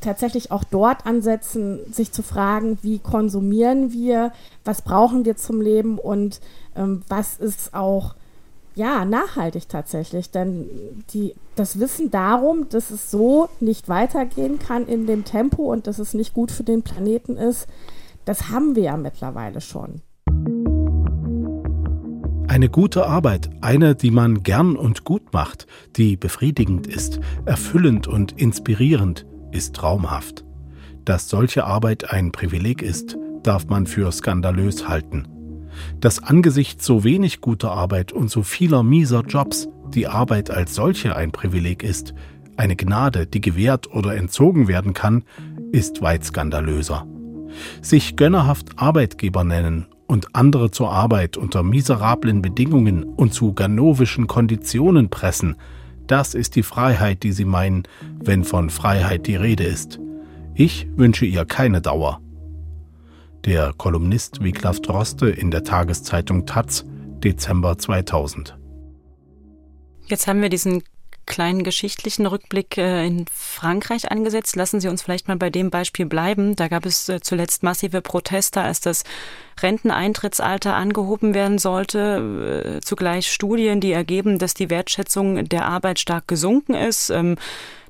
[0.00, 4.32] tatsächlich auch dort ansetzen, sich zu fragen, wie konsumieren wir,
[4.64, 6.40] was brauchen wir zum Leben und
[6.74, 8.16] ähm, was ist auch
[8.76, 10.30] ja, nachhaltig tatsächlich.
[10.30, 10.68] Denn
[11.12, 15.98] die, das Wissen darum, dass es so nicht weitergehen kann in dem Tempo und dass
[15.98, 17.66] es nicht gut für den Planeten ist,
[18.26, 20.02] das haben wir ja mittlerweile schon.
[22.48, 28.32] Eine gute Arbeit, eine, die man gern und gut macht, die befriedigend ist, erfüllend und
[28.32, 30.44] inspirierend, ist traumhaft.
[31.04, 35.28] Dass solche Arbeit ein Privileg ist, darf man für skandalös halten
[36.00, 41.16] dass angesichts so wenig guter Arbeit und so vieler mieser Jobs die Arbeit als solche
[41.16, 42.14] ein Privileg ist,
[42.56, 45.24] eine Gnade, die gewährt oder entzogen werden kann,
[45.72, 47.06] ist weit skandalöser.
[47.82, 55.10] Sich gönnerhaft Arbeitgeber nennen und andere zur Arbeit unter miserablen Bedingungen und zu ganovischen Konditionen
[55.10, 55.56] pressen,
[56.06, 57.82] das ist die Freiheit, die sie meinen,
[58.22, 59.98] wenn von Freiheit die Rede ist.
[60.54, 62.20] Ich wünsche ihr keine Dauer
[63.46, 66.84] der Kolumnist Wiglaf Droste in der Tageszeitung Taz,
[67.22, 68.58] Dezember 2000.
[70.06, 70.82] Jetzt haben wir diesen
[71.26, 74.56] kleinen geschichtlichen Rückblick äh, in Frankreich angesetzt.
[74.56, 76.56] Lassen Sie uns vielleicht mal bei dem Beispiel bleiben.
[76.56, 79.04] Da gab es äh, zuletzt massive Proteste, als das
[79.60, 82.78] Renteneintrittsalter angehoben werden sollte.
[82.78, 87.12] Äh, zugleich Studien, die ergeben, dass die Wertschätzung der Arbeit stark gesunken ist.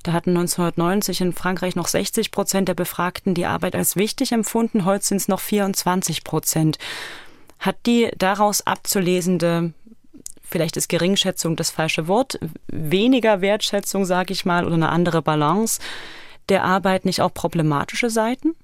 [0.07, 4.85] Da hatten 1990 in Frankreich noch 60 Prozent der Befragten die Arbeit als wichtig empfunden.
[4.85, 6.77] Heute sind es noch 24 Prozent.
[7.59, 9.73] Hat die daraus abzulesende
[10.41, 15.81] vielleicht ist Geringschätzung das falsche Wort, weniger Wertschätzung, sage ich mal, oder eine andere Balance
[16.47, 18.55] der Arbeit nicht auch problematische Seiten?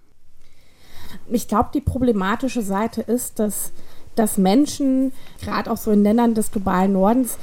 [1.29, 3.73] Ich glaube, die problematische Seite ist, dass
[4.15, 7.37] dass Menschen, gerade auch so in Ländern des globalen Nordens,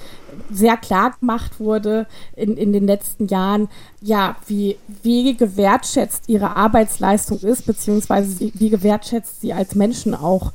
[0.50, 2.06] sehr klar gemacht wurde
[2.36, 3.68] in, in den letzten Jahren,
[4.00, 10.52] ja, wie, wie gewertschätzt ihre Arbeitsleistung ist, beziehungsweise wie gewertschätzt sie als Menschen auch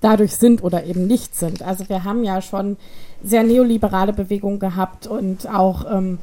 [0.00, 1.62] dadurch sind oder eben nicht sind.
[1.62, 2.76] Also wir haben ja schon
[3.22, 6.18] sehr neoliberale Bewegungen gehabt und auch ähm,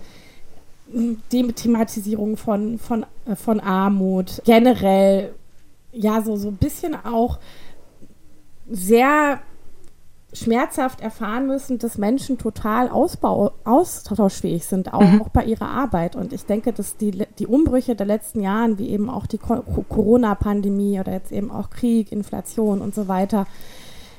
[1.29, 5.33] Thematisierung von, von, äh, von Armut, generell
[5.91, 7.39] ja so, so ein bisschen auch
[8.67, 9.41] sehr
[10.35, 15.21] schmerzhaft erfahren müssen, dass Menschen total ausbau, austauschfähig sind, auch, mhm.
[15.21, 16.15] auch bei ihrer Arbeit.
[16.15, 20.99] Und ich denke, dass die, die Umbrüche der letzten Jahren, wie eben auch die Corona-Pandemie
[20.99, 23.47] oder jetzt eben auch Krieg, Inflation und so weiter,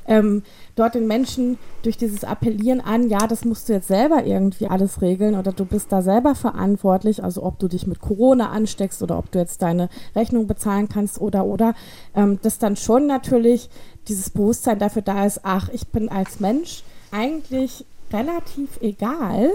[0.09, 0.43] ähm,
[0.75, 5.03] dort den Menschen durch dieses Appellieren an, ja, das musst du jetzt selber irgendwie alles
[5.03, 9.19] regeln oder du bist da selber verantwortlich, also ob du dich mit Corona ansteckst oder
[9.19, 11.75] ob du jetzt deine Rechnung bezahlen kannst oder oder,
[12.15, 13.69] ähm, dass dann schon natürlich
[14.09, 19.51] dieses Bewusstsein dafür da ist, ach, ich bin als Mensch eigentlich relativ egal.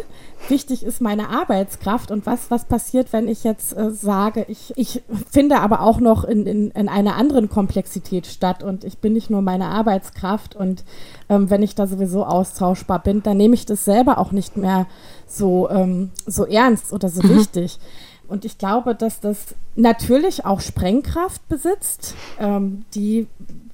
[0.49, 5.03] Wichtig ist meine Arbeitskraft und was, was passiert, wenn ich jetzt äh, sage, ich, ich
[5.29, 9.29] finde aber auch noch in, in, in einer anderen Komplexität statt und ich bin nicht
[9.29, 10.83] nur meine Arbeitskraft und
[11.29, 14.87] ähm, wenn ich da sowieso austauschbar bin, dann nehme ich das selber auch nicht mehr
[15.27, 17.37] so, ähm, so ernst oder so mhm.
[17.37, 17.79] wichtig.
[18.27, 23.27] Und ich glaube, dass das natürlich auch Sprengkraft besitzt, ähm, die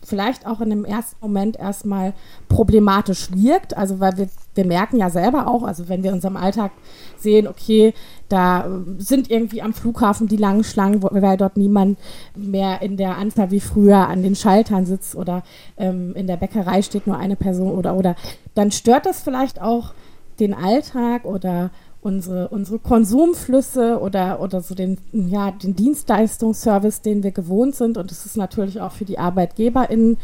[0.07, 2.13] vielleicht auch in dem ersten Moment erstmal
[2.47, 3.75] problematisch wirkt.
[3.75, 6.71] Also weil wir, wir merken ja selber auch, also wenn wir in unserem Alltag
[7.17, 7.93] sehen, okay,
[8.29, 11.99] da äh, sind irgendwie am Flughafen die langen Schlangen, weil dort niemand
[12.35, 15.43] mehr in der Anzahl wie früher an den Schaltern sitzt oder
[15.75, 18.15] ähm, in der Bäckerei steht nur eine Person oder oder
[18.55, 19.93] dann stört das vielleicht auch
[20.39, 21.69] den Alltag oder
[22.07, 27.97] unsere, unsere Konsumflüsse oder, oder so den, ja, den Dienstleistungsservice, den wir gewohnt sind.
[27.97, 30.17] Und es ist natürlich auch für die ArbeitgeberInnen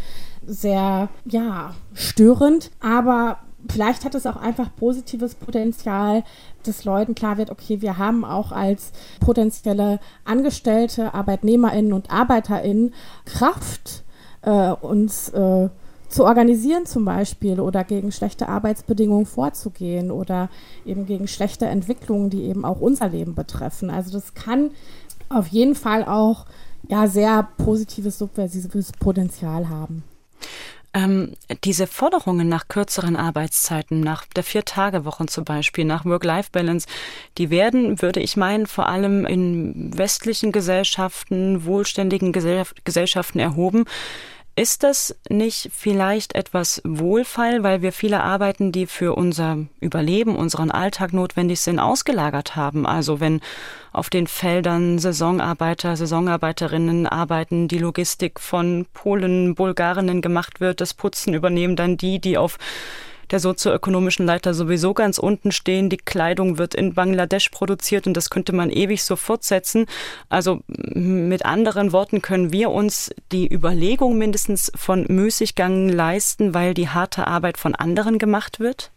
[0.48, 2.72] sehr, ja, störend.
[2.80, 6.24] Aber vielleicht hat es auch einfach positives Potenzial,
[6.66, 12.94] dass Leuten klar wird, okay, wir haben auch als potenzielle Angestellte, ArbeitnehmerInnen und ArbeiterInnen
[13.26, 14.04] Kraft,
[14.44, 15.68] äh, uns äh,
[16.14, 20.50] zu organisieren zum Beispiel oder gegen schlechte Arbeitsbedingungen vorzugehen oder
[20.86, 23.90] eben gegen schlechte Entwicklungen, die eben auch unser Leben betreffen.
[23.90, 24.72] Also das kann
[25.30, 26.46] auf jeden Fall auch
[26.88, 30.04] ja sehr positives subversives Potenzial haben.
[30.96, 36.88] Ähm, diese Forderungen nach kürzeren Arbeitszeiten, nach der Vier-Tage-Woche zum Beispiel, nach Work-Life-Balance,
[37.40, 43.86] die werden, würde ich meinen, vor allem in westlichen Gesellschaften, wohlständigen Gesellschaften erhoben.
[44.56, 50.70] Ist das nicht vielleicht etwas Wohlfall, weil wir viele Arbeiten, die für unser Überleben, unseren
[50.70, 52.86] Alltag notwendig sind, ausgelagert haben?
[52.86, 53.42] Also wenn
[53.94, 61.34] auf den Feldern Saisonarbeiter, Saisonarbeiterinnen arbeiten, die Logistik von Polen, Bulgarinnen gemacht wird, das Putzen
[61.34, 62.60] übernehmen dann die, die auf
[63.34, 65.90] der sozioökonomischen Leiter sowieso ganz unten stehen.
[65.90, 69.88] Die Kleidung wird in Bangladesch produziert und das könnte man ewig so fortsetzen.
[70.30, 76.90] Also mit anderen Worten können wir uns die Überlegung mindestens von Müßiggang leisten, weil die
[76.90, 78.92] harte Arbeit von anderen gemacht wird?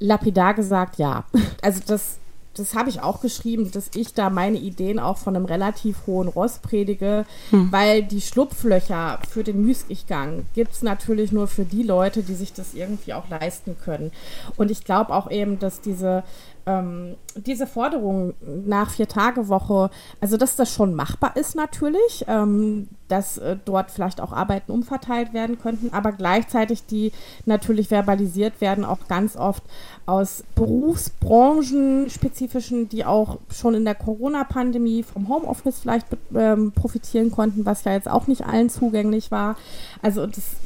[0.00, 1.24] Lapidar gesagt, ja.
[1.62, 2.18] Also das
[2.54, 6.28] das habe ich auch geschrieben, dass ich da meine Ideen auch von einem relativ hohen
[6.28, 7.70] Ross predige, hm.
[7.70, 12.52] weil die Schlupflöcher für den Müßiggang gibt es natürlich nur für die Leute, die sich
[12.52, 14.10] das irgendwie auch leisten können.
[14.56, 16.24] Und ich glaube auch eben, dass diese
[16.66, 23.56] ähm, diese Forderung nach Vier-Tage-Woche, also dass das schon machbar ist natürlich, ähm, dass äh,
[23.64, 27.12] dort vielleicht auch Arbeiten umverteilt werden könnten, aber gleichzeitig die
[27.44, 29.62] natürlich verbalisiert werden, auch ganz oft
[30.06, 37.66] aus Berufsbranchen spezifischen, die auch schon in der Corona-Pandemie vom Homeoffice vielleicht ähm, profitieren konnten,
[37.66, 39.56] was ja jetzt auch nicht allen zugänglich war.
[40.02, 40.56] Also das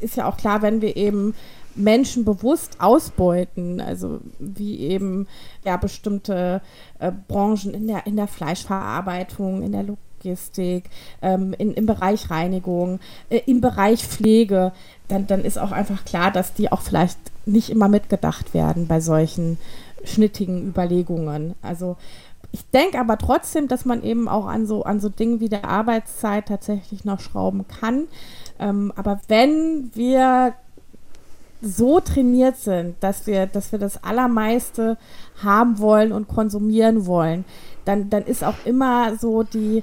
[0.00, 1.34] ist ja auch klar, wenn wir eben
[1.74, 5.26] Menschen bewusst ausbeuten, also wie eben
[5.64, 6.60] ja bestimmte
[6.98, 10.90] äh, Branchen in der, in der Fleischverarbeitung, in der Logistik,
[11.22, 14.72] ähm, in, im Bereich Reinigung, äh, im Bereich Pflege,
[15.08, 19.00] dann, dann ist auch einfach klar, dass die auch vielleicht nicht immer mitgedacht werden bei
[19.00, 19.58] solchen
[20.04, 21.54] schnittigen Überlegungen.
[21.62, 21.96] Also
[22.52, 25.64] ich denke aber trotzdem, dass man eben auch an so, an so Dingen wie der
[25.64, 28.04] Arbeitszeit tatsächlich noch schrauben kann.
[28.60, 30.54] Ähm, aber wenn wir
[31.64, 34.96] so trainiert sind, dass wir, dass wir das Allermeiste
[35.42, 37.44] haben wollen und konsumieren wollen,
[37.84, 39.82] dann, dann ist auch immer so die,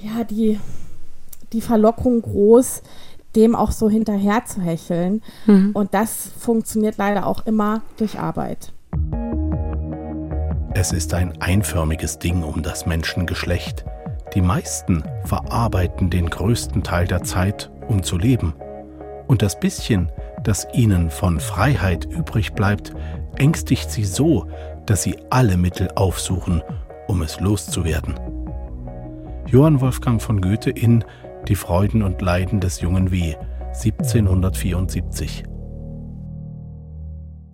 [0.00, 0.58] ja, die,
[1.52, 2.82] die Verlockung groß,
[3.34, 5.22] dem auch so hinterher zu hecheln.
[5.46, 5.70] Mhm.
[5.74, 8.72] Und das funktioniert leider auch immer durch Arbeit.
[10.74, 13.84] Es ist ein einförmiges Ding um das Menschengeschlecht.
[14.34, 18.54] Die meisten verarbeiten den größten Teil der Zeit, um zu leben.
[19.26, 20.10] Und das bisschen,
[20.44, 22.92] das ihnen von Freiheit übrig bleibt,
[23.36, 24.46] ängstigt sie so,
[24.86, 26.62] dass sie alle Mittel aufsuchen,
[27.08, 28.14] um es loszuwerden.
[29.46, 31.04] Johann Wolfgang von Goethe in
[31.48, 33.36] Die Freuden und Leiden des jungen W.
[33.68, 35.44] 1774.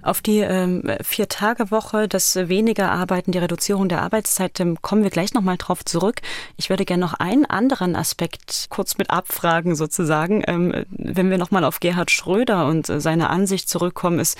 [0.03, 5.33] Auf die ähm, Vier-Tage-Woche, das weniger Arbeiten, die Reduzierung der Arbeitszeit, ähm, kommen wir gleich
[5.33, 6.21] nochmal drauf zurück.
[6.57, 10.43] Ich würde gerne noch einen anderen Aspekt kurz mit abfragen, sozusagen.
[10.47, 14.37] Ähm, wenn wir nochmal auf Gerhard Schröder und äh, seine Ansicht zurückkommen, ist,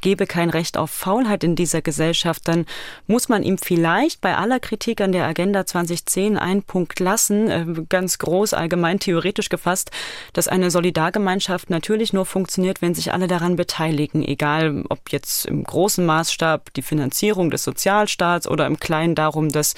[0.00, 2.66] gebe kein Recht auf Faulheit in dieser Gesellschaft, dann
[3.06, 7.64] muss man ihm vielleicht bei aller Kritik an der Agenda 2010 einen Punkt lassen, äh,
[7.88, 9.90] ganz groß allgemein theoretisch gefasst,
[10.32, 15.64] dass eine Solidargemeinschaft natürlich nur funktioniert, wenn sich alle daran beteiligen, egal ob jetzt im
[15.64, 19.74] großen Maßstab die Finanzierung des Sozialstaats oder im kleinen darum, dass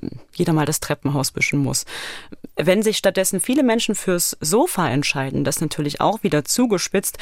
[0.00, 1.84] hm, jeder mal das Treppenhaus wischen muss.
[2.56, 7.18] Wenn sich stattdessen viele Menschen fürs Sofa entscheiden, das natürlich auch wieder zugespitzt,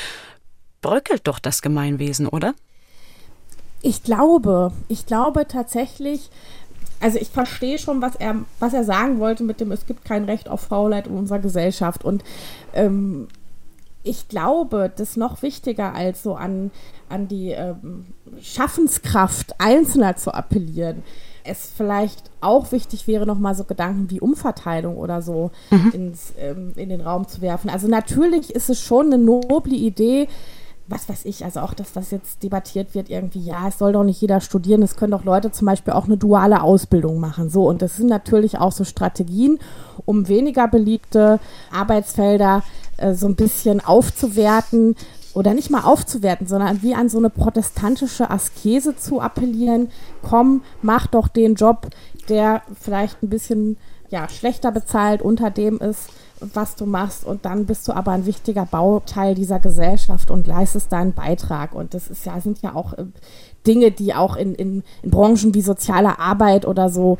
[0.80, 2.54] bröckelt doch das Gemeinwesen, oder?
[3.82, 6.30] Ich glaube, ich glaube tatsächlich,
[7.00, 10.24] also ich verstehe schon, was er, was er sagen wollte mit dem, es gibt kein
[10.24, 12.04] Recht auf Faulheit in unserer Gesellschaft.
[12.04, 12.22] Und
[12.74, 13.28] ähm,
[14.02, 16.70] ich glaube, das noch wichtiger als so an,
[17.08, 18.06] an die ähm,
[18.42, 21.02] Schaffenskraft Einzelner zu appellieren,
[21.42, 25.90] es vielleicht auch wichtig wäre, nochmal so Gedanken wie Umverteilung oder so mhm.
[25.92, 27.70] ins, ähm, in den Raum zu werfen.
[27.70, 30.28] Also natürlich ist es schon eine noble Idee,
[30.90, 34.02] was weiß ich, also auch das, was jetzt debattiert wird, irgendwie, ja, es soll doch
[34.02, 37.48] nicht jeder studieren, es können doch Leute zum Beispiel auch eine duale Ausbildung machen.
[37.48, 39.60] So, und das sind natürlich auch so Strategien,
[40.04, 41.38] um weniger beliebte
[41.72, 42.64] Arbeitsfelder
[42.96, 44.96] äh, so ein bisschen aufzuwerten
[45.32, 49.90] oder nicht mal aufzuwerten, sondern wie an so eine protestantische Askese zu appellieren,
[50.22, 51.86] komm, mach doch den Job,
[52.28, 53.76] der vielleicht ein bisschen
[54.08, 58.26] ja, schlechter bezahlt unter dem ist, was du machst und dann bist du aber ein
[58.26, 61.74] wichtiger Bauteil dieser Gesellschaft und leistest deinen Beitrag.
[61.74, 63.04] Und das ist ja, sind ja auch äh,
[63.66, 67.18] Dinge, die auch in, in, in Branchen wie soziale Arbeit oder so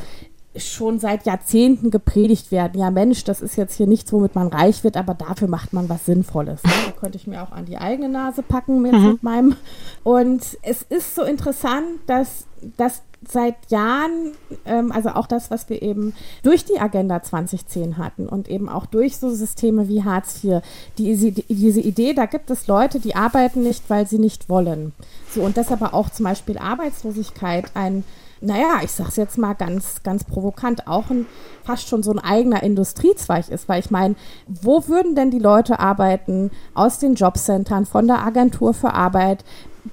[0.57, 2.81] schon seit Jahrzehnten gepredigt werden.
[2.81, 5.89] Ja, Mensch, das ist jetzt hier nichts, womit man reich wird, aber dafür macht man
[5.89, 6.63] was Sinnvolles.
[6.65, 6.71] Ne?
[6.87, 9.13] Da könnte ich mir auch an die eigene Nase packen mit, mhm.
[9.13, 9.57] mit meinem.
[10.03, 14.33] Und es ist so interessant, dass, dass seit Jahren,
[14.65, 18.87] ähm, also auch das, was wir eben durch die Agenda 2010 hatten und eben auch
[18.87, 20.63] durch so Systeme wie Hartz IV,
[20.99, 24.93] die, die, diese Idee, da gibt es Leute, die arbeiten nicht, weil sie nicht wollen.
[25.29, 28.05] So, und das aber auch zum Beispiel Arbeitslosigkeit ein
[28.43, 31.27] naja, ich sag's jetzt mal ganz, ganz provokant, auch ein
[31.63, 34.15] fast schon so ein eigener Industriezweig ist, weil ich meine,
[34.47, 39.45] wo würden denn die Leute arbeiten aus den Jobcentern, von der Agentur für Arbeit,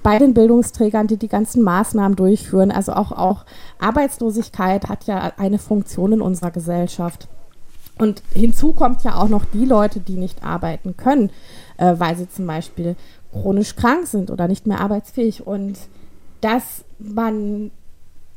[0.02, 2.70] bei den Bildungsträgern, die die ganzen Maßnahmen durchführen.
[2.70, 3.44] Also auch, auch
[3.78, 7.28] Arbeitslosigkeit hat ja eine Funktion in unserer Gesellschaft.
[7.98, 11.30] Und hinzu kommt ja auch noch die Leute, die nicht arbeiten können,
[11.78, 12.96] äh, weil sie zum Beispiel
[13.32, 15.46] chronisch krank sind oder nicht mehr arbeitsfähig.
[15.46, 15.78] Und
[16.40, 17.70] dass man,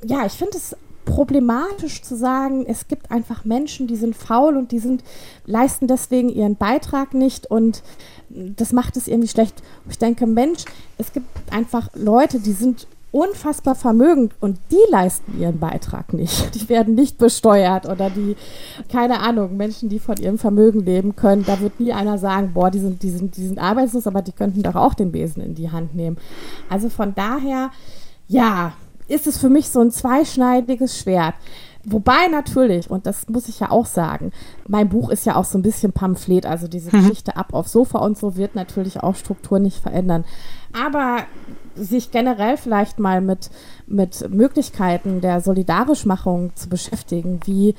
[0.04, 4.72] ja, ich finde es problematisch zu sagen, es gibt einfach Menschen, die sind faul und
[4.72, 5.04] die sind,
[5.46, 7.84] leisten deswegen ihren Beitrag nicht und
[8.30, 9.62] das macht es irgendwie schlecht.
[9.90, 10.66] Ich denke, Mensch,
[10.98, 16.56] es gibt einfach Leute, die sind unfassbar vermögend und die leisten ihren Beitrag nicht.
[16.62, 18.38] Die werden nicht besteuert oder die,
[18.90, 22.72] keine Ahnung, Menschen, die von ihrem Vermögen leben können, da wird nie einer sagen, boah,
[22.72, 25.56] die sind, die sind, die sind arbeitslos, aber die könnten doch auch den Besen in
[25.56, 26.18] die Hand nehmen.
[26.70, 27.72] Also von daher,
[28.28, 28.74] ja,
[29.12, 31.36] ist es für mich so ein zweischneidiges Schwert.
[31.84, 34.32] Wobei natürlich, und das muss ich ja auch sagen,
[34.68, 37.02] mein Buch ist ja auch so ein bisschen Pamphlet, also diese mhm.
[37.02, 40.24] Geschichte ab aufs Sofa und so wird natürlich auch Struktur nicht verändern.
[40.80, 41.24] Aber
[41.76, 43.50] sich generell vielleicht mal mit,
[43.88, 47.76] mit Möglichkeiten der Solidarischmachung zu beschäftigen, wie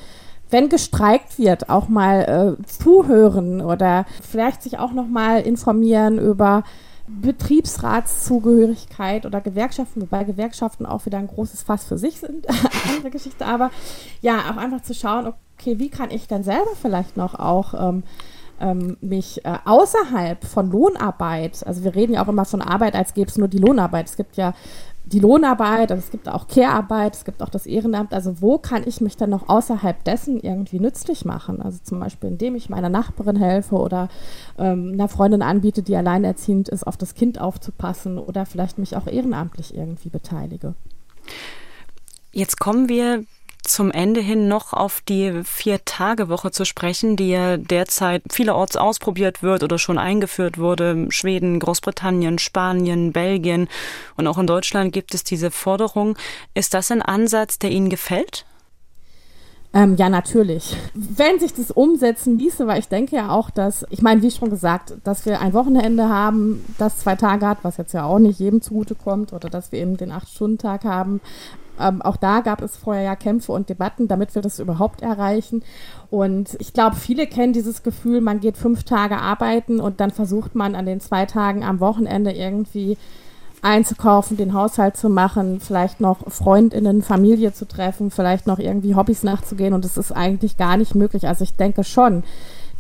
[0.51, 6.64] wenn gestreikt wird, auch mal äh, zuhören oder vielleicht sich auch noch mal informieren über
[7.20, 12.46] Betriebsratszugehörigkeit oder Gewerkschaften, wobei Gewerkschaften auch wieder ein großes Fass für sich sind,
[12.88, 13.70] andere Geschichte, aber
[14.20, 18.03] ja, auch einfach zu schauen, okay, wie kann ich dann selber vielleicht noch auch ähm,
[18.61, 23.14] ähm, mich äh, außerhalb von Lohnarbeit, also wir reden ja auch immer von Arbeit, als
[23.14, 24.09] gäbe es nur die Lohnarbeit.
[24.09, 24.55] Es gibt ja
[25.12, 28.14] die Lohnarbeit, also es gibt auch Care-Arbeit, es gibt auch das Ehrenamt.
[28.14, 31.61] Also wo kann ich mich dann noch außerhalb dessen irgendwie nützlich machen?
[31.61, 34.09] Also zum Beispiel, indem ich meiner Nachbarin helfe oder
[34.59, 39.06] ähm, einer Freundin anbiete, die alleinerziehend ist, auf das Kind aufzupassen oder vielleicht mich auch
[39.06, 40.75] ehrenamtlich irgendwie beteilige.
[42.33, 43.25] Jetzt kommen wir
[43.63, 49.63] zum Ende hin noch auf die Vier-Tage-Woche zu sprechen, die ja derzeit vielerorts ausprobiert wird
[49.63, 51.06] oder schon eingeführt wurde.
[51.10, 53.69] Schweden, Großbritannien, Spanien, Belgien
[54.17, 56.17] und auch in Deutschland gibt es diese Forderung.
[56.54, 58.44] Ist das ein Ansatz, der Ihnen gefällt?
[59.75, 60.77] Ähm, ja, natürlich.
[60.92, 64.50] Wenn sich das umsetzen ließe, weil ich denke ja auch, dass, ich meine, wie schon
[64.50, 68.38] gesagt, dass wir ein Wochenende haben, das zwei Tage hat, was jetzt ja auch nicht
[68.38, 71.23] jedem zugutekommt, oder dass wir eben den Acht-Stunden-Tag haben,
[71.83, 75.62] Ähm, auch da gab es vorher ja Kämpfe und Debatten, damit wir das überhaupt erreichen.
[76.10, 80.54] Und ich glaube, viele kennen dieses Gefühl, man geht fünf Tage arbeiten und dann versucht
[80.54, 82.96] man an den zwei Tagen am Wochenende irgendwie
[83.62, 89.22] einzukaufen, den Haushalt zu machen, vielleicht noch Freundinnen, Familie zu treffen, vielleicht noch irgendwie Hobbys
[89.22, 91.28] nachzugehen und es ist eigentlich gar nicht möglich.
[91.28, 92.24] Also ich denke schon,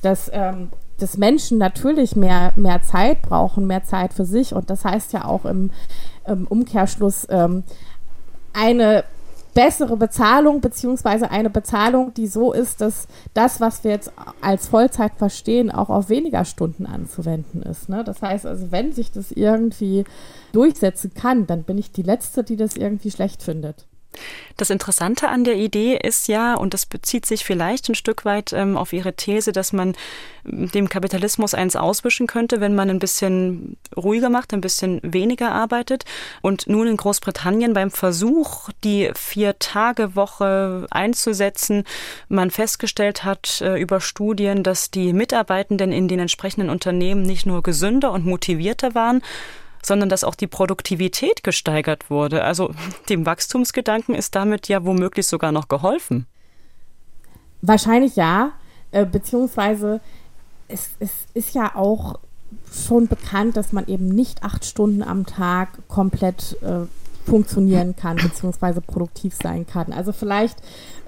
[0.02, 4.84] dass, ähm, dass Menschen natürlich mehr, mehr Zeit brauchen, mehr Zeit für sich und das
[4.84, 5.70] heißt ja auch im,
[6.26, 7.62] im Umkehrschluss ähm,
[8.52, 9.04] eine
[9.54, 15.12] bessere Bezahlung, beziehungsweise eine Bezahlung, die so ist, dass das, was wir jetzt als Vollzeit
[15.16, 17.88] verstehen, auch auf weniger Stunden anzuwenden ist.
[17.88, 18.02] Ne?
[18.04, 20.04] Das heißt also, wenn sich das irgendwie
[20.52, 23.86] durchsetzen kann, dann bin ich die Letzte, die das irgendwie schlecht findet.
[24.56, 28.52] Das Interessante an der Idee ist ja, und das bezieht sich vielleicht ein Stück weit
[28.52, 29.94] ähm, auf Ihre These, dass man
[30.46, 35.52] ähm, dem Kapitalismus eins auswischen könnte, wenn man ein bisschen ruhiger macht, ein bisschen weniger
[35.52, 36.04] arbeitet.
[36.42, 41.84] Und nun in Großbritannien beim Versuch, die Vier-Tage-Woche einzusetzen,
[42.28, 47.62] man festgestellt hat äh, über Studien, dass die Mitarbeitenden in den entsprechenden Unternehmen nicht nur
[47.62, 49.22] gesünder und motivierter waren,
[49.84, 52.44] sondern dass auch die Produktivität gesteigert wurde.
[52.44, 52.72] Also
[53.08, 56.26] dem Wachstumsgedanken ist damit ja womöglich sogar noch geholfen.
[57.60, 58.52] Wahrscheinlich ja,
[58.90, 60.00] äh, beziehungsweise
[60.68, 62.18] es, es ist ja auch
[62.72, 66.86] schon bekannt, dass man eben nicht acht Stunden am Tag komplett äh,
[67.24, 69.92] funktionieren kann, beziehungsweise produktiv sein kann.
[69.92, 70.58] Also vielleicht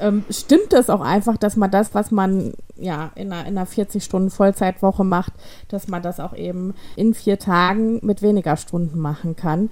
[0.00, 3.66] ähm, stimmt es auch einfach, dass man das, was man ja in einer, in einer
[3.66, 5.32] 40-Stunden-Vollzeitwoche macht,
[5.68, 9.70] dass man das auch eben in vier Tagen mit weniger Stunden machen kann.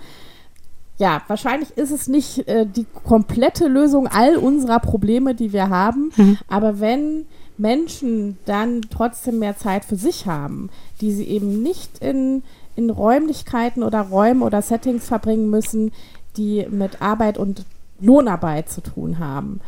[0.98, 6.12] Ja, wahrscheinlich ist es nicht äh, die komplette Lösung all unserer Probleme, die wir haben,
[6.16, 6.38] mhm.
[6.48, 7.26] aber wenn
[7.58, 10.70] Menschen dann trotzdem mehr Zeit für sich haben,
[11.00, 12.42] die sie eben nicht in
[12.76, 15.92] in Räumlichkeiten oder Räumen oder Settings verbringen müssen,
[16.36, 17.64] die mit Arbeit und
[18.00, 19.60] Lohnarbeit zu tun haben,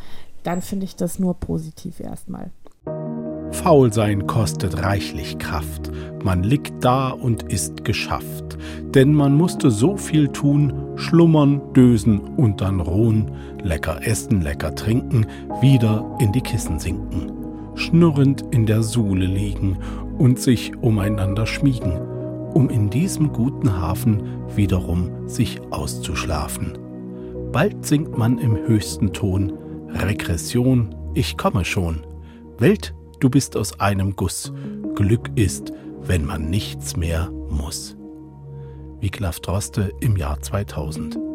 [0.43, 2.51] dann finde ich das nur positiv erstmal.
[3.51, 5.91] Faulsein kostet reichlich Kraft,
[6.23, 8.59] man liegt da und ist geschafft,
[8.95, 13.31] denn man musste so viel tun, schlummern, dösen und dann ruhen,
[13.63, 15.27] lecker essen, lecker trinken,
[15.61, 17.33] wieder in die Kissen sinken,
[17.77, 19.79] schnurrend in der Suhle liegen
[20.19, 22.01] und sich umeinander schmiegen,
[22.55, 24.23] um in diesem guten Hafen
[24.55, 26.79] wiederum sich auszuschlafen.
[27.53, 29.53] Bald singt man im höchsten Ton
[29.89, 32.07] Regression, ich komme schon.
[32.59, 34.53] Welt, du bist aus einem Guss.
[34.95, 37.97] Glück ist, wenn man nichts mehr muss.
[39.01, 41.34] Wiglaf Droste im Jahr 2000.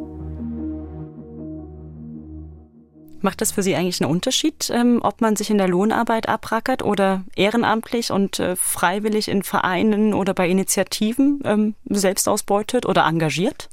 [3.22, 6.84] Macht das für Sie eigentlich einen Unterschied, ähm, ob man sich in der Lohnarbeit abrackert
[6.84, 13.70] oder ehrenamtlich und äh, freiwillig in Vereinen oder bei Initiativen ähm, selbst ausbeutet oder engagiert?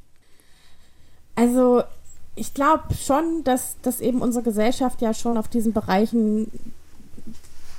[1.36, 1.82] Also
[2.34, 6.51] ich glaube schon, dass, dass eben unsere Gesellschaft ja schon auf diesen Bereichen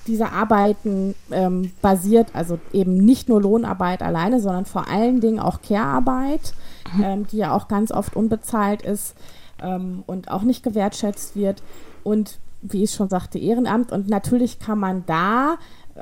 [0.08, 5.62] dieser Arbeiten ähm, basiert, also eben nicht nur Lohnarbeit alleine, sondern vor allen Dingen auch
[5.62, 6.54] Care-Arbeit,
[6.94, 7.04] mhm.
[7.04, 9.16] ähm, die ja auch ganz oft unbezahlt ist
[9.62, 11.62] ähm, und auch nicht gewertschätzt wird.
[12.04, 13.92] Und wie ich schon sagte, Ehrenamt.
[13.92, 15.58] Und natürlich kann man da,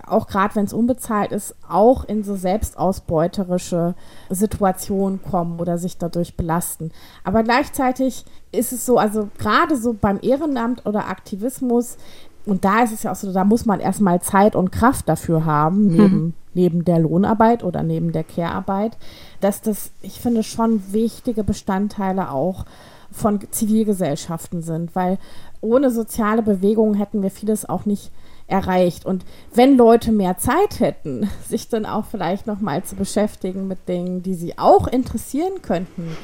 [0.08, 3.95] auch gerade wenn es unbezahlt ist, auch in so selbstausbeuterische
[4.30, 6.91] Situationen kommen oder sich dadurch belasten.
[7.24, 11.97] Aber gleichzeitig ist es so, also gerade so beim Ehrenamt oder Aktivismus,
[12.45, 15.45] und da ist es ja auch so, da muss man erstmal Zeit und Kraft dafür
[15.45, 16.34] haben, neben, hm.
[16.53, 18.97] neben der Lohnarbeit oder neben der Care-Arbeit,
[19.41, 22.66] dass das, ich finde, schon wichtige Bestandteile auch
[23.16, 25.18] von Zivilgesellschaften sind, weil
[25.61, 28.11] ohne soziale Bewegungen hätten wir vieles auch nicht
[28.47, 29.05] erreicht.
[29.05, 34.22] Und wenn Leute mehr Zeit hätten, sich dann auch vielleicht nochmal zu beschäftigen mit Dingen,
[34.22, 36.16] die sie auch interessieren könnten,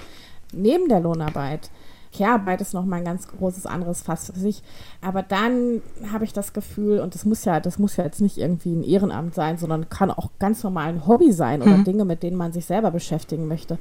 [0.52, 1.70] neben der Lohnarbeit.
[2.14, 4.64] Care-Arbeit ist nochmal ein ganz großes anderes Fass für sich.
[5.00, 5.82] Aber dann
[6.12, 8.84] habe ich das Gefühl, und das muss ja, das muss ja jetzt nicht irgendwie ein
[8.84, 11.86] Ehrenamt sein, sondern kann auch ganz normal ein Hobby sein oder mhm.
[11.86, 13.78] Dinge, mit denen man sich selber beschäftigen möchte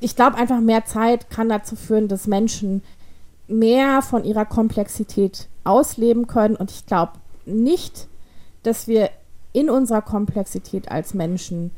[0.00, 2.82] ich glaube einfach, mehr Zeit kann dazu führen, dass Menschen
[3.48, 6.56] mehr von ihrer Komplexität ausleben können.
[6.56, 7.12] Und ich glaube
[7.46, 8.08] nicht,
[8.62, 9.10] dass wir
[9.52, 11.70] in unserer Komplexität als Menschen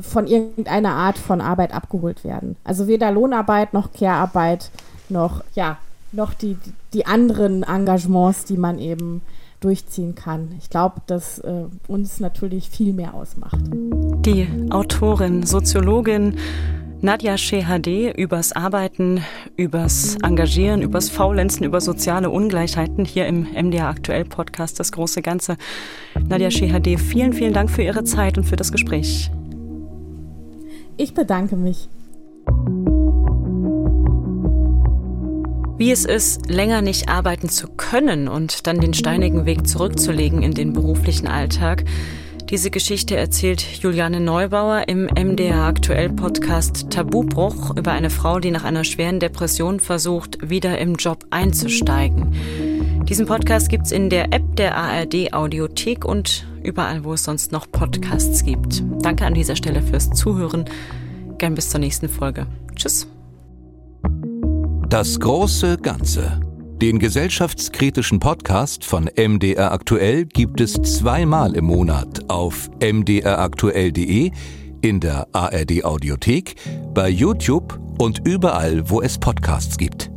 [0.00, 2.56] von irgendeiner Art von Arbeit abgeholt werden.
[2.64, 4.70] Also weder Lohnarbeit noch Care-Arbeit
[5.08, 5.78] noch, ja,
[6.12, 6.56] noch die,
[6.92, 9.22] die anderen Engagements, die man eben
[9.60, 10.54] durchziehen kann.
[10.58, 13.58] Ich glaube, dass äh, uns natürlich viel mehr ausmacht.
[13.72, 16.38] Die Autorin, Soziologin,
[17.00, 19.22] Nadja Shehadeh übers Arbeiten,
[19.56, 25.56] übers Engagieren, übers Faulenzen, über soziale Ungleichheiten hier im MDR Aktuell Podcast, das große Ganze.
[26.28, 29.30] Nadja Shehadeh, vielen, vielen Dank für Ihre Zeit und für das Gespräch.
[30.96, 31.88] Ich bedanke mich.
[35.76, 40.52] Wie es ist, länger nicht arbeiten zu können und dann den steinigen Weg zurückzulegen in
[40.52, 41.84] den beruflichen Alltag.
[42.50, 48.64] Diese Geschichte erzählt Juliane Neubauer im MDR Aktuell Podcast Tabubruch über eine Frau, die nach
[48.64, 52.34] einer schweren Depression versucht, wieder im Job einzusteigen.
[53.06, 57.70] Diesen Podcast gibt's in der App der ARD Audiothek und überall, wo es sonst noch
[57.70, 58.82] Podcasts gibt.
[59.02, 60.64] Danke an dieser Stelle fürs Zuhören.
[61.36, 62.46] Gern bis zur nächsten Folge.
[62.74, 63.06] Tschüss.
[64.88, 66.40] Das große Ganze.
[66.80, 74.30] Den gesellschaftskritischen Podcast von MDR Aktuell gibt es zweimal im Monat auf mdraktuell.de,
[74.80, 76.54] in der ARD Audiothek,
[76.94, 80.08] bei YouTube und überall, wo es Podcasts gibt.